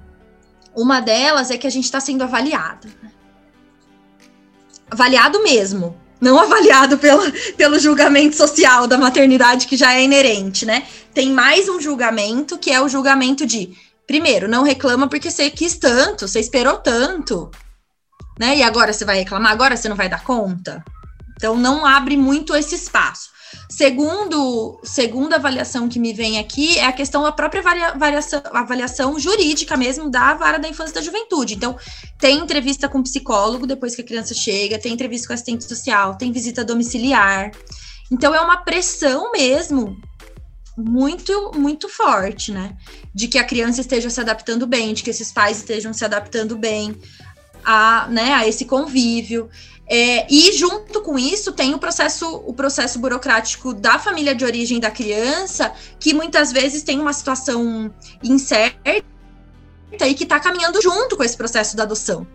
Uma 0.74 1.00
delas 1.00 1.50
é 1.50 1.58
que 1.58 1.66
a 1.66 1.70
gente 1.70 1.84
está 1.84 2.00
sendo 2.00 2.22
avaliado. 2.22 2.88
Avaliado 4.90 5.42
mesmo, 5.42 5.96
não 6.20 6.38
avaliado 6.38 6.98
pelo, 6.98 7.22
pelo 7.56 7.78
julgamento 7.78 8.36
social 8.36 8.86
da 8.86 8.96
maternidade 8.96 9.66
que 9.66 9.76
já 9.76 9.94
é 9.94 10.04
inerente, 10.04 10.64
né? 10.64 10.86
Tem 11.12 11.30
mais 11.30 11.68
um 11.68 11.80
julgamento 11.80 12.58
que 12.58 12.70
é 12.70 12.80
o 12.80 12.88
julgamento 12.88 13.44
de, 13.44 13.76
primeiro, 14.06 14.48
não 14.48 14.62
reclama 14.62 15.08
porque 15.08 15.30
você 15.30 15.50
quis 15.50 15.76
tanto, 15.76 16.28
você 16.28 16.40
esperou 16.40 16.76
tanto, 16.76 17.50
né? 18.38 18.56
E 18.56 18.62
agora 18.62 18.92
você 18.92 19.04
vai 19.04 19.18
reclamar, 19.18 19.52
agora 19.52 19.76
você 19.76 19.88
não 19.88 19.96
vai 19.96 20.08
dar 20.08 20.22
conta. 20.22 20.84
Então 21.36 21.56
não 21.56 21.84
abre 21.84 22.16
muito 22.16 22.54
esse 22.54 22.76
espaço. 22.76 23.31
Segundo, 23.68 24.78
segunda 24.82 25.36
avaliação 25.36 25.88
que 25.88 25.98
me 25.98 26.12
vem 26.12 26.38
aqui 26.38 26.78
é 26.78 26.86
a 26.86 26.92
questão 26.92 27.22
da 27.22 27.32
própria 27.32 27.62
avaliação, 27.90 28.42
avaliação 28.52 29.18
jurídica 29.18 29.76
mesmo 29.76 30.10
da 30.10 30.34
vara 30.34 30.58
da 30.58 30.68
infância 30.68 30.92
e 30.92 30.94
da 30.94 31.00
juventude. 31.00 31.54
Então, 31.54 31.76
tem 32.18 32.38
entrevista 32.38 32.88
com 32.88 33.02
psicólogo 33.02 33.66
depois 33.66 33.94
que 33.94 34.02
a 34.02 34.04
criança 34.04 34.34
chega, 34.34 34.78
tem 34.78 34.92
entrevista 34.92 35.28
com 35.28 35.34
assistente 35.34 35.64
social, 35.64 36.16
tem 36.16 36.32
visita 36.32 36.64
domiciliar. 36.64 37.50
Então, 38.10 38.34
é 38.34 38.40
uma 38.40 38.58
pressão 38.58 39.32
mesmo 39.32 39.96
muito, 40.76 41.52
muito 41.54 41.88
forte, 41.88 42.52
né? 42.52 42.76
De 43.14 43.28
que 43.28 43.38
a 43.38 43.44
criança 43.44 43.80
esteja 43.80 44.10
se 44.10 44.20
adaptando 44.20 44.66
bem, 44.66 44.94
de 44.94 45.02
que 45.02 45.10
esses 45.10 45.32
pais 45.32 45.58
estejam 45.58 45.92
se 45.92 46.04
adaptando 46.04 46.56
bem 46.56 46.96
a, 47.64 48.06
né, 48.08 48.32
a 48.32 48.46
esse 48.46 48.64
convívio. 48.64 49.48
É, 49.94 50.26
e 50.32 50.50
junto 50.56 51.02
com 51.02 51.18
isso 51.18 51.52
tem 51.52 51.74
o 51.74 51.78
processo, 51.78 52.26
o 52.46 52.54
processo 52.54 52.98
burocrático 52.98 53.74
da 53.74 53.98
família 53.98 54.34
de 54.34 54.42
origem 54.42 54.80
da 54.80 54.90
criança, 54.90 55.70
que 56.00 56.14
muitas 56.14 56.50
vezes 56.50 56.82
tem 56.82 56.98
uma 56.98 57.12
situação 57.12 57.92
incerta 58.24 59.04
e 60.00 60.14
que 60.14 60.24
está 60.24 60.40
caminhando 60.40 60.80
junto 60.80 61.14
com 61.14 61.22
esse 61.22 61.36
processo 61.36 61.76
da 61.76 61.82
adoção. 61.82 62.26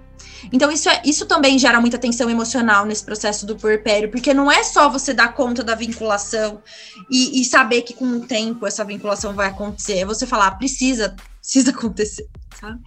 Então, 0.54 0.72
isso, 0.72 0.88
é, 0.88 1.02
isso 1.04 1.26
também 1.26 1.58
gera 1.58 1.82
muita 1.82 1.98
tensão 1.98 2.30
emocional 2.30 2.86
nesse 2.86 3.04
processo 3.04 3.44
do 3.44 3.56
puerpério, 3.56 4.12
porque 4.12 4.36
não 4.36 4.52
é 4.52 4.64
só 4.64 4.88
você 4.88 5.12
dar 5.12 5.34
conta 5.34 5.64
da 5.64 5.74
vinculação 5.74 6.62
e, 7.10 7.42
e 7.42 7.44
saber 7.44 7.82
que 7.82 7.94
com 7.96 8.06
o 8.06 8.20
tempo 8.20 8.68
essa 8.68 8.86
vinculação 8.86 9.34
vai 9.34 9.48
acontecer, 9.48 9.98
é 9.98 10.06
você 10.06 10.28
falar, 10.28 10.52
precisa, 10.52 11.16
precisa 11.42 11.72
acontecer, 11.72 12.28
sabe? 12.62 12.80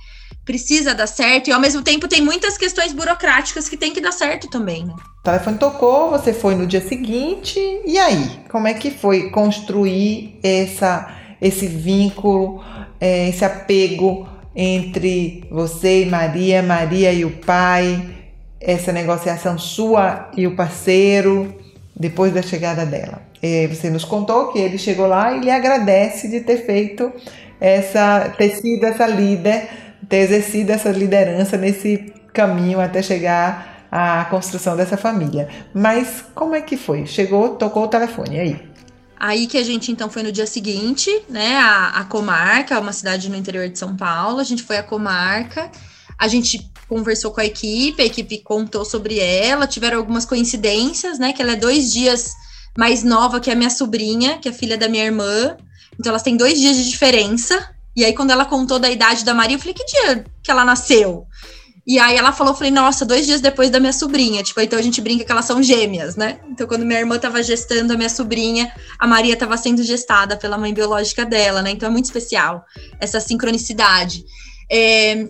Precisa 0.51 0.93
dar 0.93 1.07
certo 1.07 1.49
e 1.49 1.53
ao 1.53 1.61
mesmo 1.61 1.81
tempo 1.81 2.09
tem 2.09 2.21
muitas 2.21 2.59
questões 2.59 2.93
burocráticas 2.93 3.69
que 3.69 3.77
tem 3.77 3.93
que 3.93 4.01
dar 4.01 4.11
certo 4.11 4.51
também. 4.51 4.85
Né? 4.85 4.95
O 5.21 5.23
telefone 5.23 5.59
tocou, 5.59 6.11
você 6.11 6.33
foi 6.33 6.57
no 6.57 6.67
dia 6.67 6.81
seguinte 6.81 7.61
e 7.87 7.97
aí, 7.97 8.41
como 8.51 8.67
é 8.67 8.75
que 8.75 8.91
foi 8.91 9.31
construir 9.31 10.41
essa 10.43 11.17
esse 11.41 11.67
vínculo, 11.67 12.63
é, 13.01 13.29
esse 13.29 13.45
apego 13.45 14.29
entre 14.55 15.45
você 15.51 16.03
e 16.03 16.07
Maria, 16.07 16.63
Maria 16.63 17.13
e 17.13 17.25
o 17.25 17.31
pai, 17.31 18.11
essa 18.61 18.93
negociação 18.93 19.57
sua 19.57 20.31
e 20.37 20.47
o 20.47 20.55
parceiro 20.55 21.55
depois 21.97 22.35
da 22.35 22.43
chegada 22.43 22.85
dela? 22.85 23.23
É, 23.41 23.69
você 23.69 23.89
nos 23.89 24.05
contou 24.05 24.49
que 24.49 24.59
ele 24.59 24.77
chegou 24.77 25.07
lá 25.07 25.35
e 25.35 25.41
lhe 25.41 25.51
agradece 25.51 26.29
de 26.29 26.41
ter 26.41 26.67
feito 26.67 27.11
essa, 27.59 28.35
ter 28.37 28.51
sido 28.57 28.85
essa 28.85 29.07
líder 29.07 29.90
ter 30.09 30.19
exercido 30.19 30.73
essa 30.73 30.91
liderança 30.91 31.57
nesse 31.57 32.13
caminho 32.33 32.81
até 32.81 33.03
chegar 33.03 33.87
à 33.91 34.25
construção 34.27 34.77
dessa 34.77 34.97
família. 34.97 35.49
Mas 35.75 36.25
como 36.35 36.55
é 36.55 36.61
que 36.61 36.77
foi? 36.77 37.07
Chegou, 37.07 37.57
tocou 37.57 37.85
o 37.85 37.89
telefone, 37.89 38.37
e 38.37 38.41
aí? 38.41 38.71
Aí 39.19 39.47
que 39.47 39.59
a 39.59 39.63
gente 39.63 39.93
então 39.93 40.09
foi 40.09 40.23
no 40.23 40.33
dia 40.33 40.47
seguinte, 40.47 41.11
né, 41.29 41.57
a, 41.57 41.89
a 42.01 42.05
Comarca, 42.05 42.81
uma 42.81 42.93
cidade 42.93 43.29
no 43.29 43.37
interior 43.37 43.69
de 43.69 43.79
São 43.79 43.95
Paulo, 43.95 44.39
a 44.39 44.45
gente 44.45 44.63
foi 44.63 44.79
à 44.79 44.83
Comarca, 44.83 45.71
a 46.19 46.27
gente 46.27 46.71
conversou 46.89 47.31
com 47.31 47.41
a 47.41 47.45
equipe, 47.45 48.01
a 48.01 48.07
equipe 48.07 48.39
contou 48.39 48.85
sobre 48.85 49.19
ela, 49.19 49.67
tiveram 49.67 49.99
algumas 49.99 50.25
coincidências, 50.25 51.19
né, 51.19 51.35
que 51.35 51.43
ela 51.43 51.53
é 51.53 51.57
dois 51.57 51.93
dias 51.93 52.33
mais 52.79 53.05
nova 53.05 53.41
que 53.41 53.51
a 53.51 53.55
minha 53.55 53.69
sobrinha, 53.69 54.39
que 54.39 54.49
é 54.49 54.53
filha 54.53 54.79
da 54.79 54.89
minha 54.89 55.05
irmã, 55.05 55.57
então 55.99 56.11
elas 56.11 56.23
têm 56.23 56.37
dois 56.37 56.59
dias 56.59 56.77
de 56.77 56.89
diferença, 56.89 57.75
e 57.97 58.05
aí, 58.05 58.15
quando 58.15 58.31
ela 58.31 58.45
contou 58.45 58.79
da 58.79 58.91
idade 58.91 59.25
da 59.25 59.35
Maria, 59.35 59.57
eu 59.57 59.61
falei, 59.61 59.75
que 59.75 59.85
dia 59.85 60.25
que 60.43 60.51
ela 60.51 60.65
nasceu? 60.65 61.27
E 61.87 61.99
aí 61.99 62.17
ela 62.17 62.31
falou, 62.31 62.53
eu 62.53 62.57
falei, 62.57 62.71
nossa, 62.71 63.05
dois 63.05 63.27
dias 63.27 63.41
depois 63.41 63.69
da 63.71 63.81
minha 63.81 63.93
sobrinha. 63.93 64.43
Tipo, 64.43 64.61
então 64.61 64.79
a 64.79 64.83
gente 64.83 65.01
brinca 65.01 65.25
que 65.25 65.33
elas 65.33 65.45
são 65.45 65.63
gêmeas, 65.63 66.15
né? 66.15 66.39
Então, 66.49 66.67
quando 66.67 66.85
minha 66.85 67.01
irmã 67.01 67.19
tava 67.19 67.43
gestando 67.43 67.93
a 67.93 67.97
minha 67.97 68.09
sobrinha, 68.09 68.73
a 68.99 69.07
Maria 69.07 69.37
tava 69.37 69.57
sendo 69.57 69.83
gestada 69.83 70.37
pela 70.37 70.57
mãe 70.57 70.73
biológica 70.73 71.25
dela, 71.25 71.63
né? 71.63 71.71
Então 71.71 71.89
é 71.89 71.93
muito 71.93 72.05
especial 72.05 72.65
essa 73.01 73.19
sincronicidade. 73.19 74.25
É, 74.71 75.29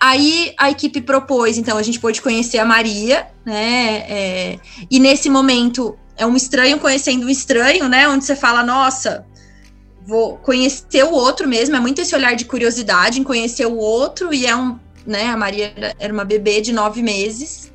aí 0.00 0.52
a 0.58 0.70
equipe 0.70 1.00
propôs, 1.00 1.56
então, 1.58 1.78
a 1.78 1.82
gente 1.82 2.00
pôde 2.00 2.20
conhecer 2.20 2.58
a 2.58 2.64
Maria, 2.64 3.28
né? 3.44 4.04
É, 4.08 4.58
e 4.90 4.98
nesse 4.98 5.30
momento 5.30 5.96
é 6.16 6.26
um 6.26 6.34
estranho 6.34 6.78
conhecendo 6.80 7.26
um 7.26 7.30
estranho, 7.30 7.88
né? 7.88 8.08
Onde 8.08 8.24
você 8.24 8.34
fala, 8.34 8.64
nossa, 8.64 9.24
vou 10.06 10.36
conhecer 10.38 11.04
o 11.04 11.12
outro 11.12 11.48
mesmo, 11.48 11.76
é 11.76 11.80
muito 11.80 12.00
esse 12.00 12.14
olhar 12.14 12.34
de 12.34 12.44
curiosidade 12.44 13.20
em 13.20 13.24
conhecer 13.24 13.66
o 13.66 13.76
outro, 13.76 14.32
e 14.32 14.46
é 14.46 14.56
um, 14.56 14.78
né, 15.06 15.26
a 15.26 15.36
Maria 15.36 15.72
era 15.98 16.12
uma 16.12 16.24
bebê 16.24 16.60
de 16.60 16.72
nove 16.72 17.02
meses, 17.02 17.70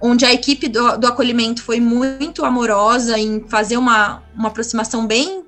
onde 0.00 0.24
a 0.24 0.32
equipe 0.32 0.68
do, 0.68 0.96
do 0.96 1.06
acolhimento 1.06 1.62
foi 1.62 1.80
muito 1.80 2.44
amorosa 2.44 3.18
em 3.18 3.44
fazer 3.48 3.76
uma, 3.76 4.22
uma 4.34 4.48
aproximação 4.48 5.06
bem 5.06 5.44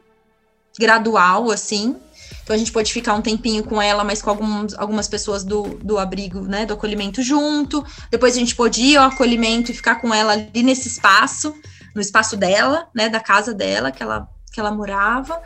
gradual, 0.79 1.51
assim, 1.51 1.97
então 2.43 2.55
a 2.55 2.59
gente 2.59 2.73
pode 2.73 2.93
ficar 2.93 3.15
um 3.15 3.23
tempinho 3.23 3.63
com 3.63 3.81
ela, 3.81 4.03
mas 4.03 4.21
com 4.21 4.31
alguns, 4.31 4.75
algumas 4.75 5.07
pessoas 5.07 5.45
do, 5.45 5.63
do 5.83 5.99
abrigo, 5.99 6.41
né, 6.41 6.67
do 6.67 6.75
acolhimento 6.75 7.23
junto. 7.23 7.85
Depois 8.11 8.35
a 8.35 8.39
gente 8.39 8.57
pode 8.57 8.83
ir 8.83 8.97
ao 8.97 9.09
acolhimento 9.09 9.71
e 9.71 9.75
ficar 9.75 9.97
com 9.97 10.13
ela 10.13 10.33
ali 10.33 10.63
nesse 10.63 10.89
espaço, 10.89 11.55
no 11.95 12.01
espaço 12.01 12.37
dela, 12.37 12.89
né, 12.95 13.09
da 13.09 13.21
casa 13.21 13.55
dela, 13.55 13.93
que 13.93 14.03
ela, 14.03 14.29
que 14.53 14.61
ela 14.61 14.71
morava. 14.71 15.41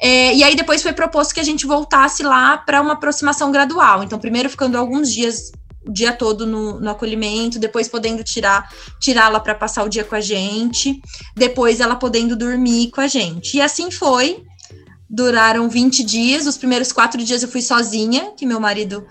É, 0.00 0.34
e 0.34 0.42
aí 0.42 0.54
depois 0.54 0.82
foi 0.82 0.92
proposto 0.92 1.34
que 1.34 1.40
a 1.40 1.44
gente 1.44 1.66
voltasse 1.66 2.22
lá 2.22 2.56
para 2.56 2.80
uma 2.80 2.94
aproximação 2.94 3.50
gradual. 3.50 4.02
Então, 4.02 4.18
primeiro 4.18 4.48
ficando 4.48 4.78
alguns 4.78 5.12
dias 5.12 5.52
o 5.84 5.92
dia 5.92 6.12
todo 6.12 6.46
no, 6.46 6.80
no 6.80 6.90
acolhimento, 6.90 7.58
depois 7.58 7.88
podendo 7.88 8.22
tirar 8.22 8.70
tirá-la 9.00 9.40
para 9.40 9.54
passar 9.54 9.82
o 9.84 9.88
dia 9.88 10.04
com 10.04 10.14
a 10.14 10.20
gente, 10.20 11.00
depois 11.36 11.80
ela 11.80 11.96
podendo 11.96 12.36
dormir 12.36 12.90
com 12.90 13.00
a 13.00 13.08
gente. 13.08 13.56
E 13.56 13.60
assim 13.60 13.90
foi. 13.90 14.44
Duraram 15.10 15.68
20 15.68 16.04
dias. 16.04 16.46
Os 16.46 16.56
primeiros 16.56 16.92
quatro 16.92 17.22
dias 17.22 17.42
eu 17.42 17.48
fui 17.48 17.60
sozinha, 17.60 18.32
que 18.36 18.46
meu 18.46 18.60
marido 18.60 19.06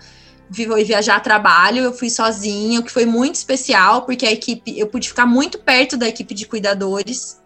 foi 0.54 0.84
viajar 0.84 1.16
a 1.16 1.20
trabalho, 1.20 1.82
eu 1.82 1.94
fui 1.94 2.10
sozinha, 2.10 2.80
o 2.80 2.84
que 2.84 2.92
foi 2.92 3.06
muito 3.06 3.36
especial, 3.36 4.02
porque 4.04 4.26
a 4.26 4.32
equipe, 4.32 4.78
eu 4.78 4.88
pude 4.88 5.08
ficar 5.08 5.26
muito 5.26 5.60
perto 5.60 5.96
da 5.96 6.08
equipe 6.08 6.34
de 6.34 6.46
cuidadores. 6.46 7.41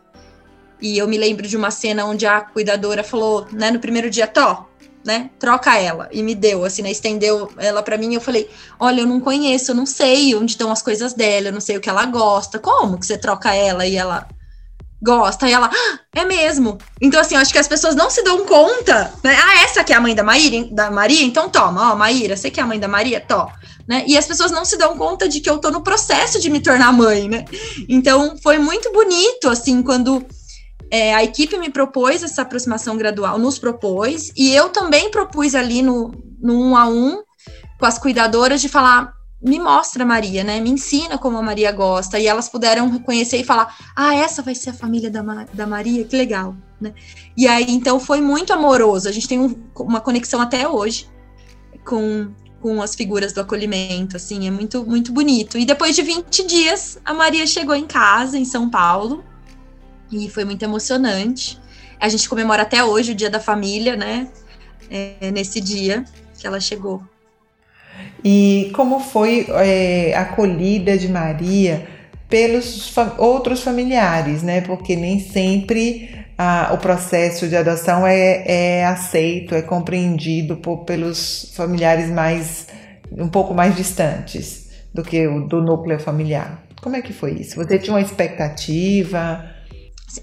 E 0.86 1.00
eu 1.00 1.08
me 1.08 1.18
lembro 1.18 1.48
de 1.48 1.58
uma 1.58 1.72
cena 1.72 2.06
onde 2.06 2.28
a 2.28 2.42
cuidadora 2.42 3.04
falou, 3.04 3.48
né, 3.52 3.72
no 3.72 3.80
primeiro 3.80 4.08
dia, 4.08 4.28
Tó, 4.28 4.70
né? 5.04 5.32
Troca 5.40 5.76
ela. 5.80 6.08
E 6.12 6.22
me 6.22 6.36
deu, 6.36 6.64
assim, 6.64 6.84
né? 6.84 6.92
Estendeu 6.92 7.52
ela 7.58 7.82
para 7.82 7.98
mim. 7.98 8.14
Eu 8.14 8.22
falei: 8.22 8.48
Olha, 8.80 9.02
eu 9.02 9.08
não 9.08 9.20
conheço, 9.20 9.72
eu 9.72 9.76
não 9.76 9.88
sei 9.88 10.36
onde 10.36 10.52
estão 10.52 10.72
as 10.72 10.84
coisas 10.84 11.14
dela, 11.14 11.48
eu 11.48 11.54
não 11.54 11.60
sei 11.60 11.76
o 11.76 11.82
que 11.82 11.90
ela 11.90 12.06
gosta. 12.06 12.60
Como 12.60 13.00
que 13.00 13.06
você 13.08 13.18
troca 13.18 13.52
ela 13.52 13.88
e 13.88 13.96
ela 13.96 14.28
gosta? 15.02 15.50
E 15.50 15.54
ela, 15.54 15.72
ah, 15.74 16.00
é 16.14 16.24
mesmo. 16.24 16.78
Então, 17.02 17.20
assim, 17.20 17.34
eu 17.34 17.42
acho 17.42 17.52
que 17.52 17.60
as 17.60 17.68
pessoas 17.68 17.96
não 17.96 18.12
se 18.12 18.22
dão 18.24 18.46
conta, 18.46 19.12
né? 19.24 19.36
Ah, 19.44 19.64
essa 19.64 19.82
aqui 19.82 19.92
é 19.92 19.96
a 19.96 20.02
mãe 20.02 20.14
da 20.14 20.24
Maíra, 20.24 20.68
da 20.72 20.92
Maria? 20.92 21.26
Então 21.26 21.50
toma, 21.50 21.94
ó, 21.94 21.96
Maíra, 21.96 22.38
você 22.38 22.52
que 22.52 22.60
é 22.60 22.64
a 22.64 22.68
mãe 22.68 22.80
da 22.80 22.88
Maria? 22.88 23.20
Tó. 23.20 23.52
Né? 23.88 24.04
E 24.08 24.16
as 24.16 24.26
pessoas 24.26 24.52
não 24.52 24.66
se 24.66 24.78
dão 24.78 24.96
conta 24.98 25.28
de 25.28 25.40
que 25.40 25.50
eu 25.50 25.58
tô 25.58 25.72
no 25.72 25.82
processo 25.82 26.40
de 26.40 26.50
me 26.50 26.60
tornar 26.60 26.92
mãe, 26.92 27.28
né? 27.28 27.46
Então, 27.90 28.36
foi 28.42 28.60
muito 28.60 28.92
bonito, 28.92 29.50
assim, 29.50 29.84
quando 29.84 30.26
é, 30.90 31.14
a 31.16 31.24
equipe 31.24 31.58
me 31.58 31.70
propôs 31.70 32.24
essa 32.24 32.42
aproximação 32.42 32.98
gradual, 32.98 33.38
nos 33.38 33.58
propôs, 33.58 34.32
e 34.36 34.54
eu 34.54 34.70
também 34.70 35.10
propus 35.10 35.56
ali 35.56 35.82
no, 35.82 36.12
no 36.40 36.54
um 36.62 36.78
a 36.78 36.88
um 36.88 37.24
com 37.80 37.86
as 37.86 37.98
cuidadoras 37.98 38.62
de 38.62 38.70
falar, 38.70 39.14
me 39.42 39.60
mostra 39.60 40.06
Maria, 40.06 40.44
né? 40.44 40.60
Me 40.60 40.70
ensina 40.70 41.18
como 41.18 41.38
a 41.38 41.42
Maria 41.42 41.72
gosta. 41.72 42.18
E 42.18 42.26
elas 42.26 42.50
puderam 42.50 42.90
reconhecer 42.90 43.38
e 43.38 43.44
falar: 43.44 43.76
ah, 43.96 44.16
essa 44.16 44.42
vai 44.42 44.56
ser 44.56 44.72
a 44.72 44.74
família 44.74 45.12
da, 45.12 45.22
da 45.54 45.68
Maria, 45.68 46.04
que 46.06 46.16
legal, 46.16 46.56
né? 46.80 46.94
E 47.38 47.48
aí, 47.48 47.66
então, 47.70 48.00
foi 48.00 48.22
muito 48.22 48.54
amoroso. 48.54 49.08
A 49.08 49.12
gente 49.12 49.28
tem 49.28 49.40
um, 49.40 49.56
uma 49.78 50.02
conexão 50.02 50.42
até 50.42 50.68
hoje 50.68 51.08
com, 51.86 52.32
com 52.60 52.82
as 52.82 52.96
figuras 52.96 53.34
do 53.34 53.42
acolhimento, 53.42 54.16
assim, 54.16 54.48
é 54.48 54.52
muito, 54.52 54.84
muito 54.86 55.12
bonito. 55.12 55.58
E 55.58 55.66
depois 55.66 55.96
de 55.96 56.02
20 56.02 56.48
dias, 56.48 56.98
a 57.06 57.14
Maria 57.14 57.46
chegou 57.46 57.76
em 57.76 57.86
casa, 57.86 58.38
em 58.38 58.46
São 58.46 58.70
Paulo, 58.70 59.24
e 60.12 60.30
foi 60.30 60.46
muito 60.46 60.64
emocionante. 60.64 61.60
A 62.00 62.10
gente 62.10 62.28
comemora 62.28 62.64
até 62.64 62.84
hoje 62.84 63.12
o 63.12 63.16
Dia 63.16 63.30
da 63.30 63.40
Família, 63.40 63.96
né? 63.96 64.28
É, 64.90 65.32
nesse 65.32 65.60
dia 65.60 66.06
que 66.38 66.46
ela 66.46 66.60
chegou. 66.60 67.02
E 68.24 68.72
como 68.76 69.00
foi 69.00 69.48
é, 69.50 70.14
a 70.16 70.22
acolhida 70.22 70.98
de 70.98 71.08
Maria 71.08 71.88
pelos 72.30 72.90
fa 72.90 73.16
outros 73.18 73.62
familiares, 73.62 74.44
né? 74.44 74.62
Porque 74.62 74.96
nem 74.96 75.20
sempre 75.20 76.26
o 76.74 76.78
processo 76.78 77.48
de 77.48 77.56
adoção 77.56 78.06
é, 78.06 78.44
é 78.46 78.86
aceito, 78.86 79.56
é 79.56 79.62
compreendido 79.62 80.58
por, 80.58 80.80
pelos 80.80 81.54
familiares 81.56 82.10
mais 82.10 82.68
um 83.12 83.30
pouco 83.30 83.54
mais 83.54 83.74
distantes 83.76 84.70
do 84.94 85.02
que 85.02 85.26
o 85.28 85.48
do 85.48 85.62
núcleo 85.62 85.98
familiar. 85.98 86.62
Como 86.82 86.96
é 86.96 87.02
que 87.02 87.14
foi 87.14 87.34
isso? 87.34 87.56
Você 87.56 87.80
tinha 87.80 87.94
uma 87.94 88.02
expectativa? 88.02 89.55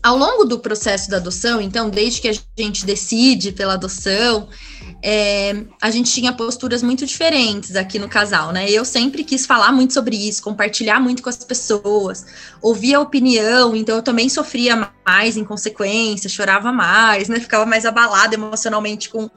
Ao 0.02 0.16
longo 0.16 0.44
do 0.44 0.58
processo 0.58 1.10
da 1.10 1.16
adoção, 1.16 1.60
então, 1.60 1.90
desde 1.90 2.20
que 2.20 2.28
a 2.28 2.32
gente 2.56 2.86
decide 2.86 3.50
pela 3.52 3.74
adoção, 3.74 4.48
é, 5.02 5.64
a 5.80 5.90
gente 5.90 6.12
tinha 6.12 6.32
posturas 6.32 6.82
muito 6.82 7.04
diferentes 7.04 7.74
aqui 7.74 7.98
no 7.98 8.08
casal, 8.08 8.52
né? 8.52 8.70
Eu 8.70 8.84
sempre 8.84 9.24
quis 9.24 9.44
falar 9.44 9.72
muito 9.72 9.92
sobre 9.92 10.16
isso, 10.16 10.42
compartilhar 10.42 11.00
muito 11.00 11.22
com 11.22 11.28
as 11.28 11.38
pessoas, 11.38 12.24
ouvir 12.60 12.94
a 12.94 13.00
opinião, 13.00 13.74
então 13.74 13.96
eu 13.96 14.02
também 14.02 14.28
sofria 14.28 14.90
mais 15.04 15.36
em 15.36 15.44
consequência, 15.44 16.30
chorava 16.30 16.70
mais, 16.70 17.28
né? 17.28 17.40
Ficava 17.40 17.66
mais 17.66 17.84
abalada 17.84 18.34
emocionalmente 18.34 19.08
com, 19.08 19.28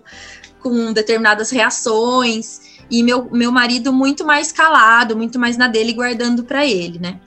com 0.60 0.94
determinadas 0.94 1.50
reações, 1.50 2.62
e 2.90 3.02
meu, 3.02 3.30
meu 3.32 3.52
marido 3.52 3.92
muito 3.92 4.24
mais 4.24 4.52
calado, 4.52 5.18
muito 5.18 5.40
mais 5.40 5.58
na 5.58 5.68
dele, 5.68 5.94
guardando 5.94 6.44
para 6.44 6.66
ele, 6.66 7.00
né? 7.00 7.20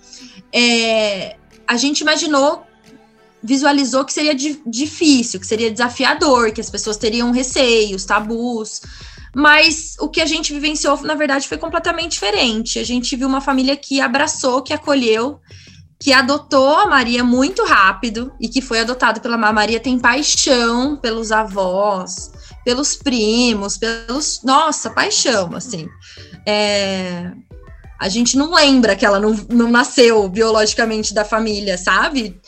É, 0.52 1.36
a 1.66 1.76
gente 1.76 2.00
imaginou 2.00 2.67
visualizou 3.42 4.05
que 4.05 4.12
seria 4.12 4.35
di 4.35 4.61
difícil, 4.66 5.40
que 5.40 5.46
seria 5.46 5.70
desafiador, 5.70 6.53
que 6.53 6.61
as 6.61 6.70
pessoas 6.70 6.96
teriam 6.96 7.31
receios, 7.31 8.05
tabus. 8.05 8.81
Mas 9.35 9.94
o 10.01 10.09
que 10.09 10.20
a 10.20 10.27
gente 10.27 10.53
vivenciou, 10.53 11.01
na 11.03 11.14
verdade, 11.14 11.46
foi 11.46 11.59
completamente 11.59 12.12
diferente. 12.12 12.79
A 12.79 12.85
gente 12.85 13.14
viu 13.14 13.29
uma 13.29 13.40
família 13.40 13.77
que 13.77 14.01
abraçou, 14.01 14.62
que 14.62 14.72
acolheu, 14.72 15.40
que 16.01 16.12
adotou 16.12 16.77
a 16.77 16.87
Maria 16.87 17.24
muito 17.24 17.64
rápido 17.64 18.33
e 18.40 18.48
que 18.48 18.61
foi 18.61 18.81
adotado 18.81 19.20
pela 19.20 19.37
Maria 19.37 19.81
tem 19.81 19.98
paixão 19.98 20.96
pelos 20.96 21.33
avós, 21.33 22.31
pelos 22.64 22.96
primos, 22.96 23.77
pelos 23.77 24.42
nossa 24.44 24.90
paixão 24.90 25.55
assim. 25.55 25.88
É... 26.46 27.33
A 28.01 28.09
gente 28.09 28.37
não 28.37 28.55
lembra 28.55 28.94
que 28.94 29.05
ela 29.05 29.18
não, 29.18 29.35
não 29.51 29.70
nasceu 29.70 30.29
biologicamente 30.29 31.12
da 31.12 31.24
família, 31.24 31.77
sabe? 31.77 32.40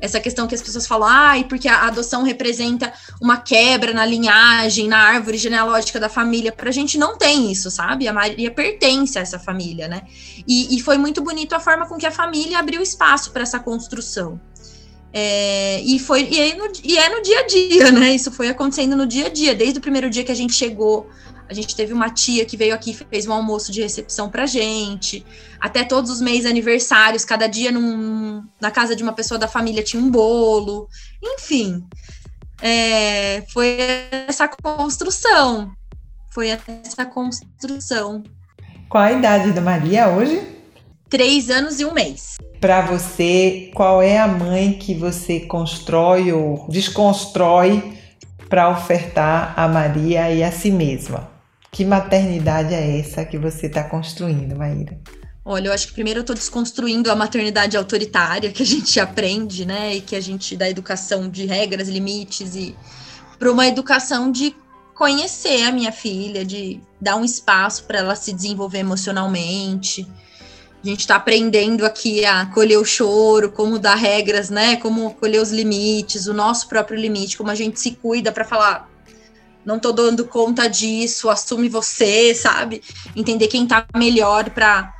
Essa 0.00 0.20
questão 0.20 0.46
que 0.46 0.54
as 0.54 0.62
pessoas 0.62 0.86
falam, 0.86 1.08
ah, 1.08 1.44
porque 1.48 1.68
a 1.68 1.86
adoção 1.86 2.22
representa 2.22 2.92
uma 3.20 3.36
quebra 3.36 3.92
na 3.92 4.04
linhagem, 4.04 4.88
na 4.88 4.98
árvore 4.98 5.38
genealógica 5.38 5.98
da 5.98 6.08
família. 6.08 6.52
Pra 6.52 6.70
gente 6.70 6.98
não 6.98 7.16
tem 7.16 7.50
isso, 7.50 7.70
sabe? 7.70 8.06
A 8.08 8.12
Maria 8.12 8.50
pertence 8.50 9.18
a 9.18 9.22
essa 9.22 9.38
família, 9.38 9.88
né? 9.88 10.02
E, 10.46 10.76
e 10.76 10.80
foi 10.80 10.98
muito 10.98 11.22
bonito 11.22 11.54
a 11.54 11.60
forma 11.60 11.86
com 11.86 11.96
que 11.96 12.06
a 12.06 12.10
família 12.10 12.58
abriu 12.58 12.82
espaço 12.82 13.30
para 13.32 13.42
essa 13.42 13.58
construção. 13.58 14.40
É, 15.12 15.80
e 15.80 15.98
foi 15.98 16.28
e 16.30 16.38
é, 16.38 16.54
no, 16.54 16.70
e 16.84 16.98
é 16.98 17.08
no 17.08 17.22
dia 17.22 17.40
a 17.40 17.46
dia, 17.46 17.90
né? 17.90 18.14
Isso 18.14 18.30
foi 18.30 18.48
acontecendo 18.48 18.94
no 18.96 19.06
dia 19.06 19.26
a 19.26 19.28
dia, 19.30 19.54
desde 19.54 19.78
o 19.78 19.82
primeiro 19.82 20.10
dia 20.10 20.24
que 20.24 20.32
a 20.32 20.36
gente 20.36 20.52
chegou 20.52 21.08
a 21.48 21.54
gente 21.54 21.76
teve 21.76 21.92
uma 21.92 22.10
tia 22.10 22.44
que 22.44 22.56
veio 22.56 22.74
aqui 22.74 22.92
fez 22.92 23.26
um 23.26 23.32
almoço 23.32 23.70
de 23.70 23.80
recepção 23.80 24.28
pra 24.28 24.46
gente. 24.46 25.24
Até 25.60 25.84
todos 25.84 26.10
os 26.10 26.20
meses 26.20 26.46
aniversários, 26.46 27.24
cada 27.24 27.46
dia 27.46 27.70
num, 27.70 28.42
na 28.60 28.70
casa 28.70 28.96
de 28.96 29.02
uma 29.02 29.12
pessoa 29.12 29.38
da 29.38 29.46
família 29.46 29.82
tinha 29.82 30.02
um 30.02 30.10
bolo. 30.10 30.88
Enfim, 31.22 31.84
é, 32.60 33.44
foi 33.52 33.78
essa 34.26 34.48
construção. 34.48 35.72
Foi 36.30 36.48
essa 36.48 37.06
construção. 37.06 38.22
Qual 38.88 39.02
a 39.02 39.12
idade 39.12 39.52
da 39.52 39.60
Maria 39.60 40.08
hoje? 40.08 40.56
Três 41.08 41.50
anos 41.50 41.80
e 41.80 41.84
um 41.84 41.92
mês. 41.92 42.36
Para 42.60 42.82
você, 42.82 43.70
qual 43.74 44.02
é 44.02 44.18
a 44.18 44.26
mãe 44.26 44.72
que 44.72 44.94
você 44.94 45.40
constrói 45.40 46.32
ou 46.32 46.66
desconstrói 46.68 47.96
para 48.48 48.68
ofertar 48.68 49.54
a 49.56 49.68
Maria 49.68 50.32
e 50.32 50.42
a 50.42 50.50
si 50.50 50.70
mesma? 50.70 51.35
Que 51.76 51.84
maternidade 51.84 52.72
é 52.72 52.98
essa 52.98 53.22
que 53.22 53.36
você 53.36 53.66
está 53.66 53.84
construindo, 53.84 54.56
Maíra? 54.56 54.98
Olha, 55.44 55.68
eu 55.68 55.72
acho 55.74 55.88
que 55.88 55.92
primeiro 55.92 56.20
eu 56.20 56.22
estou 56.22 56.34
desconstruindo 56.34 57.10
a 57.10 57.14
maternidade 57.14 57.76
autoritária 57.76 58.50
que 58.50 58.62
a 58.62 58.66
gente 58.66 58.98
aprende, 58.98 59.66
né? 59.66 59.94
E 59.94 60.00
que 60.00 60.16
a 60.16 60.20
gente 60.22 60.56
da 60.56 60.70
educação 60.70 61.28
de 61.28 61.44
regras, 61.44 61.86
limites 61.86 62.56
e 62.56 62.74
para 63.38 63.52
uma 63.52 63.66
educação 63.66 64.32
de 64.32 64.56
conhecer 64.94 65.64
a 65.64 65.70
minha 65.70 65.92
filha, 65.92 66.46
de 66.46 66.80
dar 66.98 67.16
um 67.16 67.24
espaço 67.26 67.84
para 67.84 67.98
ela 67.98 68.16
se 68.16 68.32
desenvolver 68.32 68.78
emocionalmente. 68.78 70.08
A 70.82 70.86
gente 70.86 71.00
está 71.00 71.16
aprendendo 71.16 71.84
aqui 71.84 72.24
a 72.24 72.46
colher 72.46 72.78
o 72.78 72.86
choro, 72.86 73.52
como 73.52 73.78
dar 73.78 73.96
regras, 73.96 74.48
né? 74.48 74.76
Como 74.76 75.12
colher 75.12 75.42
os 75.42 75.50
limites, 75.50 76.26
o 76.26 76.32
nosso 76.32 76.70
próprio 76.70 76.98
limite, 76.98 77.36
como 77.36 77.50
a 77.50 77.54
gente 77.54 77.78
se 77.78 77.90
cuida 77.90 78.32
para 78.32 78.46
falar, 78.46 78.95
não 79.66 79.80
tô 79.80 79.90
dando 79.90 80.24
conta 80.24 80.68
disso, 80.68 81.28
assume 81.28 81.68
você, 81.68 82.32
sabe? 82.34 82.82
Entender 83.16 83.48
quem 83.48 83.66
tá 83.66 83.84
melhor 83.94 84.48
para 84.50 84.94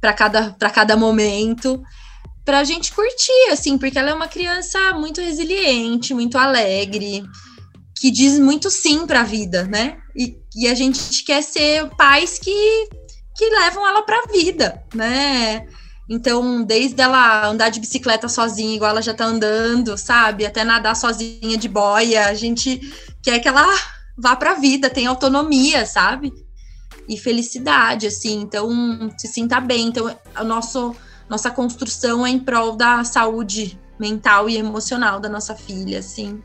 para 0.00 0.12
cada 0.12 0.52
para 0.52 0.70
cada 0.70 0.96
momento, 0.96 1.82
pra 2.44 2.64
gente 2.64 2.92
curtir 2.92 3.50
assim, 3.50 3.78
porque 3.78 3.98
ela 3.98 4.10
é 4.10 4.14
uma 4.14 4.28
criança 4.28 4.92
muito 4.94 5.20
resiliente, 5.20 6.14
muito 6.14 6.36
alegre, 6.36 7.22
que 7.96 8.10
diz 8.10 8.38
muito 8.38 8.70
sim 8.70 9.06
para 9.06 9.20
a 9.20 9.24
vida, 9.24 9.64
né? 9.64 9.98
E, 10.16 10.36
e 10.54 10.68
a 10.68 10.74
gente 10.74 11.22
quer 11.24 11.42
ser 11.42 11.88
pais 11.96 12.38
que 12.38 12.88
que 13.36 13.48
levam 13.50 13.86
ela 13.86 14.02
para 14.02 14.18
a 14.18 14.32
vida, 14.32 14.82
né? 14.92 15.64
Então, 16.08 16.64
desde 16.64 17.00
ela 17.00 17.46
andar 17.46 17.68
de 17.68 17.78
bicicleta 17.78 18.28
sozinha, 18.28 18.74
igual 18.74 18.90
ela 18.90 19.02
já 19.02 19.14
tá 19.14 19.26
andando, 19.26 19.96
sabe? 19.96 20.44
Até 20.44 20.64
nadar 20.64 20.96
sozinha 20.96 21.56
de 21.56 21.68
boia, 21.68 22.26
a 22.26 22.34
gente 22.34 22.80
quer 23.22 23.38
que 23.38 23.46
ela 23.46 23.64
vá 24.18 24.34
para 24.34 24.52
a 24.52 24.54
vida, 24.54 24.90
tenha 24.90 25.08
autonomia, 25.08 25.86
sabe? 25.86 26.32
E 27.08 27.16
felicidade, 27.16 28.06
assim. 28.06 28.40
Então, 28.40 28.68
se 29.16 29.28
sinta 29.28 29.60
bem. 29.60 29.86
Então, 29.86 30.14
a 30.34 30.42
nosso, 30.42 30.94
nossa 31.28 31.50
construção 31.50 32.26
é 32.26 32.30
em 32.30 32.38
prol 32.38 32.74
da 32.74 33.04
saúde 33.04 33.78
mental 33.98 34.48
e 34.48 34.56
emocional 34.56 35.20
da 35.20 35.28
nossa 35.28 35.54
filha, 35.54 36.00
assim. 36.00 36.42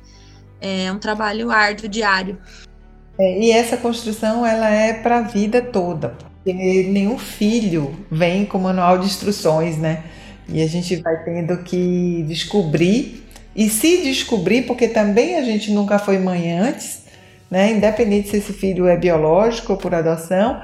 É 0.62 0.92
um 0.92 1.00
trabalho 1.00 1.52
árduo, 1.52 1.90
diário. 1.90 2.38
É, 3.20 3.40
e 3.40 3.52
essa 3.52 3.76
construção, 3.76 4.46
ela 4.46 4.70
é 4.70 4.94
para 4.94 5.18
a 5.20 5.22
vida 5.22 5.62
toda. 5.62 6.16
porque 6.36 6.54
nenhum 6.54 7.18
filho 7.18 7.96
vem 8.10 8.46
com 8.46 8.60
manual 8.60 8.98
de 9.00 9.06
instruções, 9.06 9.78
né? 9.78 10.04
E 10.48 10.62
a 10.62 10.68
gente 10.68 10.98
vai 10.98 11.24
tendo 11.24 11.58
que 11.64 12.24
descobrir 12.28 13.24
e 13.56 13.70
se 13.70 14.04
descobrir, 14.04 14.64
porque 14.64 14.88
também 14.88 15.36
a 15.36 15.44
gente 15.44 15.72
nunca 15.72 16.00
foi 16.00 16.18
mãe 16.18 16.52
antes, 16.52 17.03
né? 17.54 17.72
Independente 17.72 18.30
se 18.30 18.38
esse 18.38 18.52
filho 18.52 18.88
é 18.88 18.98
biológico 18.98 19.74
ou 19.74 19.78
por 19.78 19.94
adoção, 19.94 20.60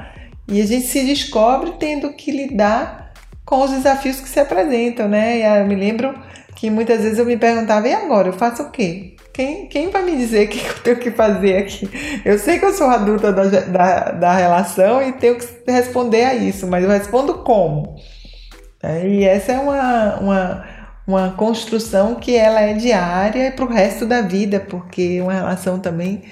e 0.48 0.60
a 0.60 0.66
gente 0.66 0.88
se 0.88 1.06
descobre 1.06 1.74
tendo 1.80 2.12
que 2.14 2.32
lidar 2.32 3.14
com 3.46 3.62
os 3.62 3.70
desafios 3.70 4.20
que 4.20 4.28
se 4.28 4.40
apresentam, 4.40 5.08
né? 5.08 5.38
E 5.38 5.60
eu 5.60 5.68
me 5.68 5.76
lembro 5.76 6.16
que 6.56 6.68
muitas 6.72 7.04
vezes 7.04 7.20
eu 7.20 7.26
me 7.26 7.38
perguntava, 7.38 7.88
e 7.88 7.94
agora? 7.94 8.30
Eu 8.30 8.34
faço 8.34 8.64
o 8.64 8.72
quê? 8.72 9.16
Quem, 9.32 9.68
quem 9.68 9.92
vai 9.92 10.02
me 10.02 10.18
dizer 10.18 10.48
o 10.48 10.50
que 10.50 10.58
eu 10.66 10.74
tenho 10.80 10.98
que 10.98 11.12
fazer 11.12 11.58
aqui? 11.58 11.88
Eu 12.26 12.40
sei 12.40 12.58
que 12.58 12.66
eu 12.66 12.74
sou 12.74 12.88
adulta 12.88 13.32
da, 13.32 13.44
da, 13.44 14.12
da 14.12 14.36
relação 14.36 15.00
e 15.08 15.14
tenho 15.14 15.38
que 15.38 15.46
responder 15.72 16.24
a 16.24 16.34
isso, 16.34 16.66
mas 16.66 16.84
eu 16.84 16.90
respondo 16.90 17.36
como? 17.44 17.98
E 19.06 19.26
essa 19.26 19.52
é 19.52 19.60
uma, 19.60 20.16
uma, 20.16 20.66
uma 21.06 21.30
construção 21.34 22.16
que 22.16 22.36
ela 22.36 22.62
é 22.62 22.74
diária 22.74 23.52
para 23.52 23.66
o 23.66 23.70
resto 23.70 24.08
da 24.08 24.22
vida, 24.22 24.60
porque 24.60 25.22
uma 25.22 25.34
relação 25.34 25.78
também 25.78 26.24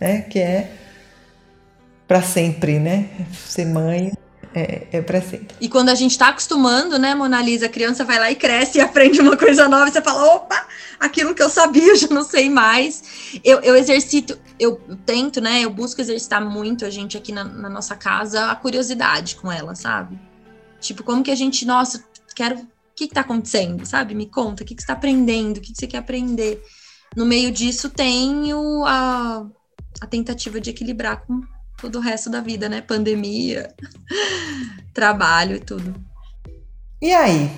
né, 0.00 0.22
que 0.22 0.38
é 0.38 0.72
para 2.06 2.22
sempre, 2.22 2.78
né? 2.78 3.08
Ser 3.32 3.66
mãe 3.66 4.12
é, 4.54 4.86
é 4.90 5.02
para 5.02 5.20
sempre. 5.20 5.54
E 5.60 5.68
quando 5.68 5.90
a 5.90 5.94
gente 5.94 6.12
está 6.12 6.28
acostumando, 6.28 6.98
né, 6.98 7.14
Mona 7.14 7.42
Lisa, 7.42 7.66
a 7.66 7.68
criança 7.68 8.04
vai 8.04 8.18
lá 8.18 8.30
e 8.30 8.36
cresce 8.36 8.78
e 8.78 8.80
aprende 8.80 9.20
uma 9.20 9.36
coisa 9.36 9.68
nova, 9.68 9.88
e 9.88 9.92
você 9.92 10.00
fala, 10.00 10.34
opa, 10.34 10.66
aquilo 10.98 11.34
que 11.34 11.42
eu 11.42 11.50
sabia, 11.50 11.88
eu 11.92 11.96
já 11.96 12.08
não 12.08 12.24
sei 12.24 12.48
mais. 12.48 13.38
Eu, 13.44 13.60
eu 13.60 13.76
exercito, 13.76 14.38
eu 14.58 14.80
tento, 15.04 15.42
né, 15.42 15.60
eu 15.60 15.70
busco 15.70 16.00
exercitar 16.00 16.42
muito 16.42 16.86
a 16.86 16.90
gente 16.90 17.18
aqui 17.18 17.32
na, 17.32 17.44
na 17.44 17.68
nossa 17.68 17.94
casa, 17.94 18.50
a 18.50 18.56
curiosidade 18.56 19.36
com 19.36 19.52
ela, 19.52 19.74
sabe? 19.74 20.18
Tipo, 20.80 21.02
como 21.02 21.22
que 21.22 21.30
a 21.30 21.36
gente, 21.36 21.66
nossa, 21.66 22.02
quero, 22.34 22.56
o 22.56 22.66
que, 22.94 23.08
que 23.08 23.14
tá 23.14 23.20
acontecendo, 23.20 23.84
sabe? 23.84 24.14
Me 24.14 24.26
conta, 24.26 24.62
o 24.62 24.66
que, 24.66 24.74
que 24.74 24.80
você 24.80 24.86
tá 24.86 24.94
aprendendo, 24.94 25.58
o 25.58 25.60
que, 25.60 25.72
que 25.72 25.78
você 25.78 25.86
quer 25.86 25.98
aprender. 25.98 26.62
No 27.14 27.26
meio 27.26 27.50
disso 27.50 27.90
tem 27.90 28.54
o, 28.54 28.84
a, 28.86 29.46
a 30.00 30.06
tentativa 30.06 30.60
de 30.60 30.70
equilibrar 30.70 31.24
com 31.26 31.40
todo 31.80 31.96
o 31.98 32.00
resto 32.00 32.30
da 32.30 32.40
vida, 32.40 32.68
né? 32.68 32.80
Pandemia, 32.80 33.74
trabalho 34.92 35.56
e 35.56 35.60
tudo. 35.60 35.94
E 37.00 37.12
aí? 37.12 37.50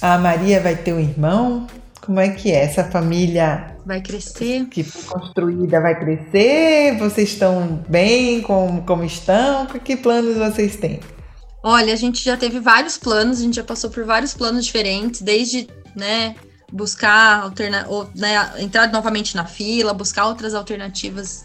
A 0.00 0.18
Maria 0.18 0.60
vai 0.60 0.76
ter 0.76 0.92
um 0.92 1.00
irmão? 1.00 1.66
Como 2.00 2.20
é 2.20 2.28
que 2.28 2.52
é? 2.52 2.62
Essa 2.62 2.84
família 2.84 3.76
vai 3.84 4.00
crescer? 4.00 4.66
Que 4.66 4.84
foi 4.84 5.20
construída 5.20 5.80
vai 5.80 5.98
crescer? 5.98 6.96
Vocês 6.98 7.30
estão 7.30 7.84
bem 7.88 8.42
como, 8.42 8.82
como 8.82 9.04
estão? 9.04 9.66
Que 9.66 9.96
planos 9.96 10.36
vocês 10.36 10.76
têm? 10.76 11.00
Olha, 11.62 11.92
a 11.92 11.96
gente 11.96 12.22
já 12.22 12.36
teve 12.36 12.60
vários 12.60 12.96
planos, 12.96 13.40
a 13.40 13.42
gente 13.42 13.56
já 13.56 13.64
passou 13.64 13.90
por 13.90 14.04
vários 14.04 14.34
planos 14.34 14.64
diferentes, 14.64 15.20
desde, 15.20 15.68
né, 15.96 16.36
buscar 16.72 17.42
alterna 17.42 17.86
ou, 17.88 18.08
né, 18.14 18.52
entrar 18.60 18.92
novamente 18.92 19.34
na 19.34 19.44
fila, 19.44 19.92
buscar 19.92 20.26
outras 20.26 20.54
alternativas 20.54 21.44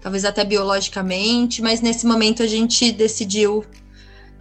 talvez 0.00 0.24
até 0.24 0.44
biologicamente, 0.44 1.62
mas 1.62 1.80
nesse 1.80 2.06
momento 2.06 2.42
a 2.42 2.46
gente 2.46 2.90
decidiu 2.92 3.64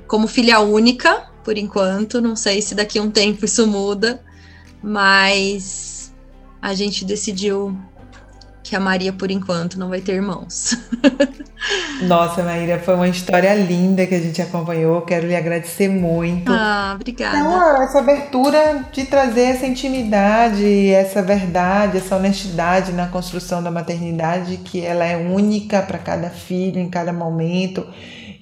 como 0.07 0.27
filha 0.27 0.59
única, 0.59 1.29
por 1.43 1.57
enquanto, 1.57 2.21
não 2.21 2.35
sei 2.35 2.61
se 2.61 2.73
daqui 2.73 2.99
a 2.99 3.01
um 3.01 3.11
tempo 3.11 3.45
isso 3.45 3.67
muda, 3.67 4.23
mas 4.81 6.13
a 6.61 6.73
gente 6.73 7.05
decidiu 7.05 7.77
que 8.69 8.75
a 8.75 8.79
Maria, 8.79 9.11
por 9.11 9.31
enquanto, 9.31 9.79
não 9.79 9.89
vai 9.89 9.99
ter 9.99 10.13
irmãos. 10.13 10.77
Nossa, 12.03 12.43
Maíra, 12.43 12.77
foi 12.77 12.93
uma 12.93 13.07
história 13.07 13.51
linda 13.55 14.05
que 14.05 14.13
a 14.13 14.19
gente 14.19 14.39
acompanhou. 14.43 15.01
Quero 15.01 15.25
lhe 15.25 15.35
agradecer 15.35 15.89
muito. 15.89 16.51
Ah, 16.53 16.91
obrigada. 16.95 17.39
Então, 17.39 17.81
essa 17.81 17.97
abertura 17.97 18.85
de 18.91 19.05
trazer 19.05 19.41
essa 19.41 19.65
intimidade, 19.65 20.91
essa 20.91 21.23
verdade, 21.23 21.97
essa 21.97 22.15
honestidade 22.15 22.91
na 22.91 23.07
construção 23.07 23.63
da 23.63 23.71
maternidade, 23.71 24.57
que 24.57 24.85
ela 24.85 25.03
é 25.03 25.17
única 25.17 25.81
para 25.81 25.97
cada 25.97 26.29
filho, 26.29 26.79
em 26.79 26.91
cada 26.91 27.11
momento 27.11 27.87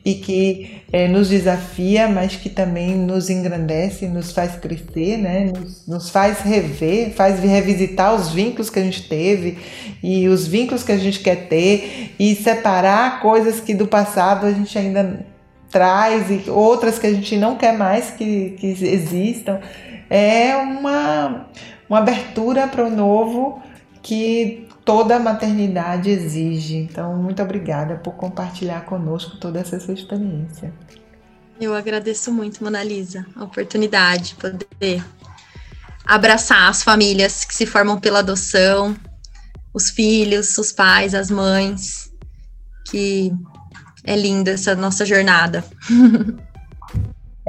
e 0.08 0.16
que 0.16 0.84
é, 0.90 1.06
nos 1.06 1.28
desafia, 1.28 2.08
mas 2.08 2.38
que 2.38 2.48
também 2.48 2.96
nos 2.96 3.30
engrandece, 3.30 4.08
nos 4.08 4.32
faz 4.32 4.56
crescer, 4.56 5.18
né? 5.18 5.52
nos, 5.54 5.86
nos 5.86 6.10
faz 6.10 6.40
rever, 6.40 7.12
faz 7.12 7.42
revisitar 7.42 8.16
os 8.16 8.32
vínculos 8.32 8.70
que 8.70 8.80
a 8.80 8.84
gente 8.84 9.06
teve 9.10 9.58
e 10.02 10.30
os 10.30 10.48
vínculos 10.48 10.82
que 10.82 10.94
a 10.94 10.98
gente 10.98 11.20
quer 11.20 11.50
ter 11.50 12.14
e 12.18 12.34
separar 12.36 13.20
coisas 13.20 13.60
que 13.60 13.74
do 13.74 13.86
passado 13.86 14.46
a 14.46 14.52
gente 14.54 14.80
ainda 14.80 15.26
traz 15.70 16.32
e 16.32 16.50
outras 16.50 16.98
que 16.98 17.06
a 17.06 17.14
gente 17.14 17.36
não 17.36 17.58
quer 17.58 17.78
mais 17.78 18.12
que, 18.12 18.52
que 18.52 18.68
existam. 18.68 19.60
É 20.10 20.56
uma, 20.56 21.50
uma 21.90 21.98
abertura 21.98 22.66
para 22.66 22.86
o 22.86 22.90
novo 22.90 23.62
que 24.02 24.67
toda 24.88 25.18
a 25.18 25.20
maternidade 25.20 26.10
exige. 26.10 26.78
Então, 26.78 27.14
muito 27.18 27.44
obrigada 27.44 27.98
por 27.98 28.14
compartilhar 28.14 28.86
conosco 28.86 29.36
toda 29.36 29.60
essa 29.60 29.78
sua 29.82 29.94
experiência. 29.94 30.74
Eu 31.60 31.76
agradeço 31.76 32.32
muito, 32.32 32.64
Mona 32.64 32.82
Lisa, 32.82 33.26
a 33.36 33.44
oportunidade 33.44 34.30
de 34.30 34.36
poder 34.36 35.04
abraçar 36.06 36.70
as 36.70 36.84
famílias 36.84 37.44
que 37.44 37.54
se 37.54 37.66
formam 37.66 38.00
pela 38.00 38.20
adoção, 38.20 38.96
os 39.74 39.90
filhos, 39.90 40.58
os 40.58 40.72
pais, 40.72 41.14
as 41.14 41.30
mães, 41.30 42.10
que 42.90 43.34
é 44.06 44.16
linda 44.16 44.52
essa 44.52 44.74
nossa 44.74 45.06
jornada. 45.06 45.64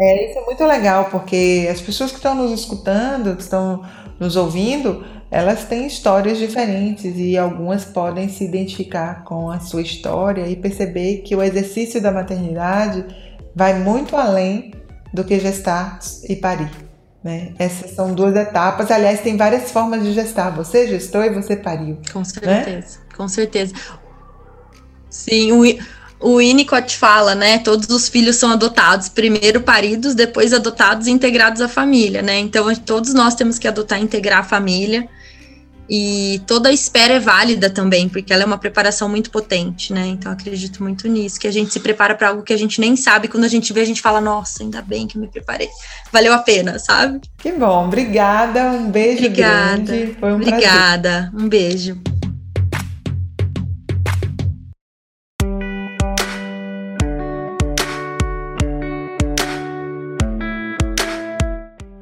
É, 0.00 0.30
isso 0.30 0.38
é 0.38 0.44
muito 0.44 0.64
legal, 0.64 1.06
porque 1.10 1.68
as 1.68 1.80
pessoas 1.80 2.12
que 2.12 2.18
estão 2.18 2.32
nos 2.32 2.52
escutando, 2.52 3.34
que 3.34 3.42
estão 3.42 3.84
nos 4.20 4.36
ouvindo, 4.36 5.04
elas 5.30 5.64
têm 5.64 5.86
histórias 5.86 6.38
diferentes 6.38 7.14
e 7.16 7.36
algumas 7.36 7.84
podem 7.84 8.28
se 8.28 8.44
identificar 8.44 9.24
com 9.24 9.50
a 9.50 9.60
sua 9.60 9.82
história 9.82 10.48
e 10.48 10.56
perceber 10.56 11.18
que 11.18 11.36
o 11.36 11.42
exercício 11.42 12.00
da 12.00 12.10
maternidade 12.10 13.04
vai 13.54 13.78
muito 13.78 14.16
além 14.16 14.72
do 15.12 15.24
que 15.24 15.38
gestar 15.38 15.98
e 16.28 16.36
parir. 16.36 16.70
Né? 17.22 17.52
Essas 17.58 17.90
são 17.90 18.14
duas 18.14 18.34
etapas. 18.36 18.90
Aliás, 18.90 19.20
tem 19.20 19.36
várias 19.36 19.70
formas 19.70 20.02
de 20.02 20.12
gestar. 20.12 20.50
Você 20.50 20.86
gestou 20.86 21.22
e 21.22 21.30
você 21.30 21.56
pariu. 21.56 21.98
Com 22.12 22.20
né? 22.20 22.24
certeza, 22.24 22.98
né? 22.98 23.04
com 23.16 23.28
certeza. 23.28 23.74
Sim, 25.10 25.52
o, 25.52 25.62
o 26.20 26.38
Winnicott 26.38 26.96
fala, 26.96 27.34
né? 27.34 27.58
Todos 27.58 27.88
os 27.88 28.08
filhos 28.08 28.36
são 28.36 28.52
adotados, 28.52 29.08
primeiro 29.08 29.60
paridos, 29.60 30.14
depois 30.14 30.52
adotados 30.52 31.06
e 31.06 31.10
integrados 31.10 31.60
à 31.60 31.68
família, 31.68 32.22
né? 32.22 32.38
Então, 32.38 32.72
todos 32.76 33.12
nós 33.12 33.34
temos 33.34 33.58
que 33.58 33.66
adotar 33.66 33.98
e 33.98 34.04
integrar 34.04 34.40
a 34.40 34.44
família. 34.44 35.08
E 35.88 36.42
toda 36.46 36.68
a 36.68 36.72
espera 36.72 37.14
é 37.14 37.20
válida 37.20 37.70
também, 37.70 38.08
porque 38.08 38.32
ela 38.32 38.42
é 38.42 38.46
uma 38.46 38.58
preparação 38.58 39.08
muito 39.08 39.30
potente, 39.30 39.92
né? 39.92 40.06
Então 40.06 40.30
acredito 40.30 40.82
muito 40.82 41.08
nisso, 41.08 41.40
que 41.40 41.46
a 41.46 41.50
gente 41.50 41.72
se 41.72 41.80
prepara 41.80 42.14
para 42.14 42.28
algo 42.28 42.42
que 42.42 42.52
a 42.52 42.58
gente 42.58 42.80
nem 42.80 42.94
sabe, 42.94 43.28
quando 43.28 43.44
a 43.44 43.48
gente 43.48 43.72
vê, 43.72 43.80
a 43.80 43.86
gente 43.86 44.02
fala, 44.02 44.20
nossa, 44.20 44.62
ainda 44.62 44.82
bem 44.82 45.06
que 45.06 45.16
eu 45.16 45.20
me 45.22 45.28
preparei. 45.28 45.68
Valeu 46.12 46.32
a 46.34 46.38
pena, 46.38 46.78
sabe? 46.78 47.20
Que 47.38 47.52
bom, 47.52 47.86
obrigada, 47.86 48.64
um 48.70 48.90
beijo 48.90 49.24
obrigada, 49.24 49.82
grande. 49.82 50.16
Foi 50.20 50.32
um 50.32 50.36
obrigada, 50.36 51.30
prazer. 51.30 51.30
um 51.34 51.48
beijo. 51.48 52.00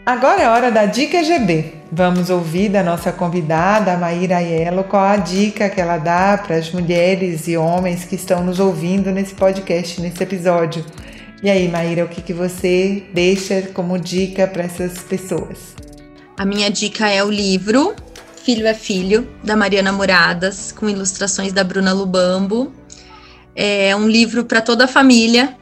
Agora 0.05 0.41
é 0.41 0.49
hora 0.49 0.71
da 0.71 0.87
Dica 0.87 1.23
GB. 1.23 1.76
Vamos 1.91 2.31
ouvir 2.31 2.69
da 2.69 2.83
nossa 2.83 3.13
convidada, 3.13 3.97
Maíra 3.97 4.39
Aiello, 4.39 4.85
qual 4.85 5.05
a 5.05 5.17
dica 5.17 5.71
que 5.71 5.81
ela 5.81 5.99
dá 5.99 6.37
para 6.37 6.57
as 6.57 6.71
mulheres 6.71 7.47
e 7.47 7.57
homens 7.57 8.05
que 8.05 8.17
estão 8.17 8.45
nos 8.45 8.59
ouvindo 8.59 9.11
nesse 9.13 9.35
podcast, 9.35 10.01
nesse 10.01 10.23
episódio. 10.23 10.85
E 11.43 11.49
aí, 11.49 11.69
Maíra, 11.69 12.05
o 12.05 12.09
que, 12.09 12.21
que 12.21 12.33
você 12.33 13.05
deixa 13.15 13.63
como 13.73 13.99
dica 13.99 14.47
para 14.47 14.65
essas 14.65 14.99
pessoas? 14.99 15.77
A 16.37 16.45
minha 16.45 16.71
dica 16.71 17.09
é 17.09 17.23
o 17.23 17.31
livro 17.31 17.95
Filho 18.47 18.65
é 18.65 18.75
Filho, 18.75 19.29
da 19.43 19.57
Mariana 19.57 19.91
Muradas, 19.91 20.71
com 20.71 20.89
ilustrações 20.89 21.53
da 21.53 21.65
Bruna 21.65 21.93
Lubambo. 21.93 22.73
É 23.57 23.97
um 23.97 24.09
livro 24.09 24.45
para 24.45 24.61
toda 24.61 24.85
a 24.85 24.87
família, 24.87 25.57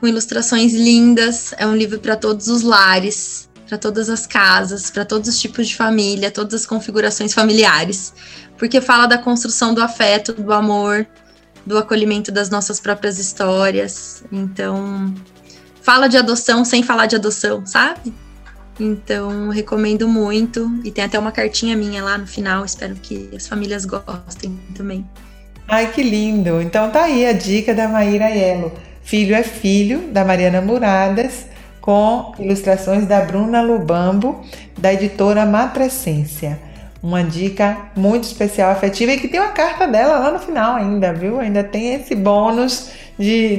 com 0.00 0.08
ilustrações 0.08 0.72
lindas. 0.72 1.52
É 1.58 1.66
um 1.66 1.76
livro 1.76 1.98
para 1.98 2.16
todos 2.16 2.48
os 2.48 2.62
lares, 2.62 3.50
para 3.66 3.78
todas 3.78 4.08
as 4.08 4.26
casas, 4.26 4.90
para 4.90 5.04
todos 5.04 5.28
os 5.28 5.40
tipos 5.40 5.68
de 5.68 5.76
família, 5.76 6.30
todas 6.30 6.54
as 6.54 6.66
configurações 6.66 7.32
familiares, 7.32 8.12
porque 8.58 8.80
fala 8.80 9.06
da 9.06 9.18
construção 9.18 9.74
do 9.74 9.82
afeto, 9.82 10.32
do 10.32 10.52
amor, 10.52 11.06
do 11.64 11.78
acolhimento 11.78 12.30
das 12.30 12.50
nossas 12.50 12.78
próprias 12.78 13.18
histórias. 13.18 14.22
Então, 14.30 15.14
fala 15.82 16.08
de 16.08 16.16
adoção 16.16 16.64
sem 16.64 16.82
falar 16.82 17.06
de 17.06 17.16
adoção, 17.16 17.64
sabe? 17.66 18.12
Então, 18.78 19.48
recomendo 19.48 20.08
muito. 20.08 20.70
E 20.84 20.90
tem 20.90 21.04
até 21.04 21.18
uma 21.18 21.32
cartinha 21.32 21.76
minha 21.76 22.02
lá 22.02 22.18
no 22.18 22.26
final. 22.26 22.64
Espero 22.64 22.94
que 22.96 23.30
as 23.34 23.46
famílias 23.46 23.84
gostem 23.84 24.58
também. 24.74 25.06
Ai, 25.66 25.90
que 25.92 26.02
lindo! 26.02 26.60
Então 26.60 26.90
tá 26.90 27.04
aí 27.04 27.26
a 27.26 27.32
dica 27.32 27.72
da 27.74 27.88
Maíra 27.88 28.28
Yelo. 28.28 28.72
Filho 29.02 29.34
é 29.34 29.42
Filho, 29.42 30.08
da 30.12 30.24
Mariana 30.24 30.60
Muradas, 30.60 31.46
com 31.84 32.32
ilustrações 32.38 33.06
da 33.06 33.20
Bruna 33.20 33.60
Lubambo, 33.60 34.40
da 34.78 34.94
editora 34.94 35.44
Matrescência. 35.44 36.58
Uma 37.02 37.22
dica 37.22 37.76
muito 37.94 38.24
especial, 38.24 38.70
afetiva 38.70 39.12
e 39.12 39.20
que 39.20 39.28
tem 39.28 39.38
uma 39.38 39.50
carta 39.50 39.86
dela 39.86 40.18
lá 40.18 40.30
no 40.30 40.38
final 40.38 40.76
ainda, 40.76 41.12
viu? 41.12 41.38
Ainda 41.38 41.62
tem 41.62 41.92
esse 41.92 42.14
bônus 42.14 42.90
de, 43.18 43.58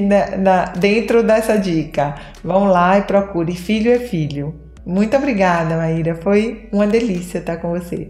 dentro 0.80 1.21
dessa 1.21 1.55
dica. 1.55 2.15
Vão 2.43 2.63
lá 2.63 2.97
e 2.97 3.03
procure 3.03 3.53
Filho 3.53 3.91
é 3.91 3.99
Filho. 3.99 4.55
Muito 4.84 5.15
obrigada, 5.15 5.78
Maíra. 5.78 6.15
Foi 6.15 6.67
uma 6.71 6.88
delícia 6.88 7.38
estar 7.38 7.57
com 7.57 7.69
você. 7.69 8.09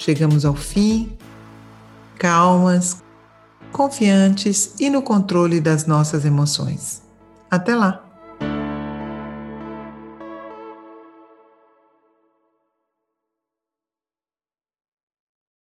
Chegamos 0.00 0.44
ao 0.44 0.54
fim, 0.54 1.18
calmas, 2.20 3.02
confiantes 3.72 4.76
e 4.78 4.88
no 4.88 5.02
controle 5.02 5.60
das 5.60 5.86
nossas 5.86 6.24
emoções. 6.24 7.02
Até 7.50 7.74
lá! 7.74 8.07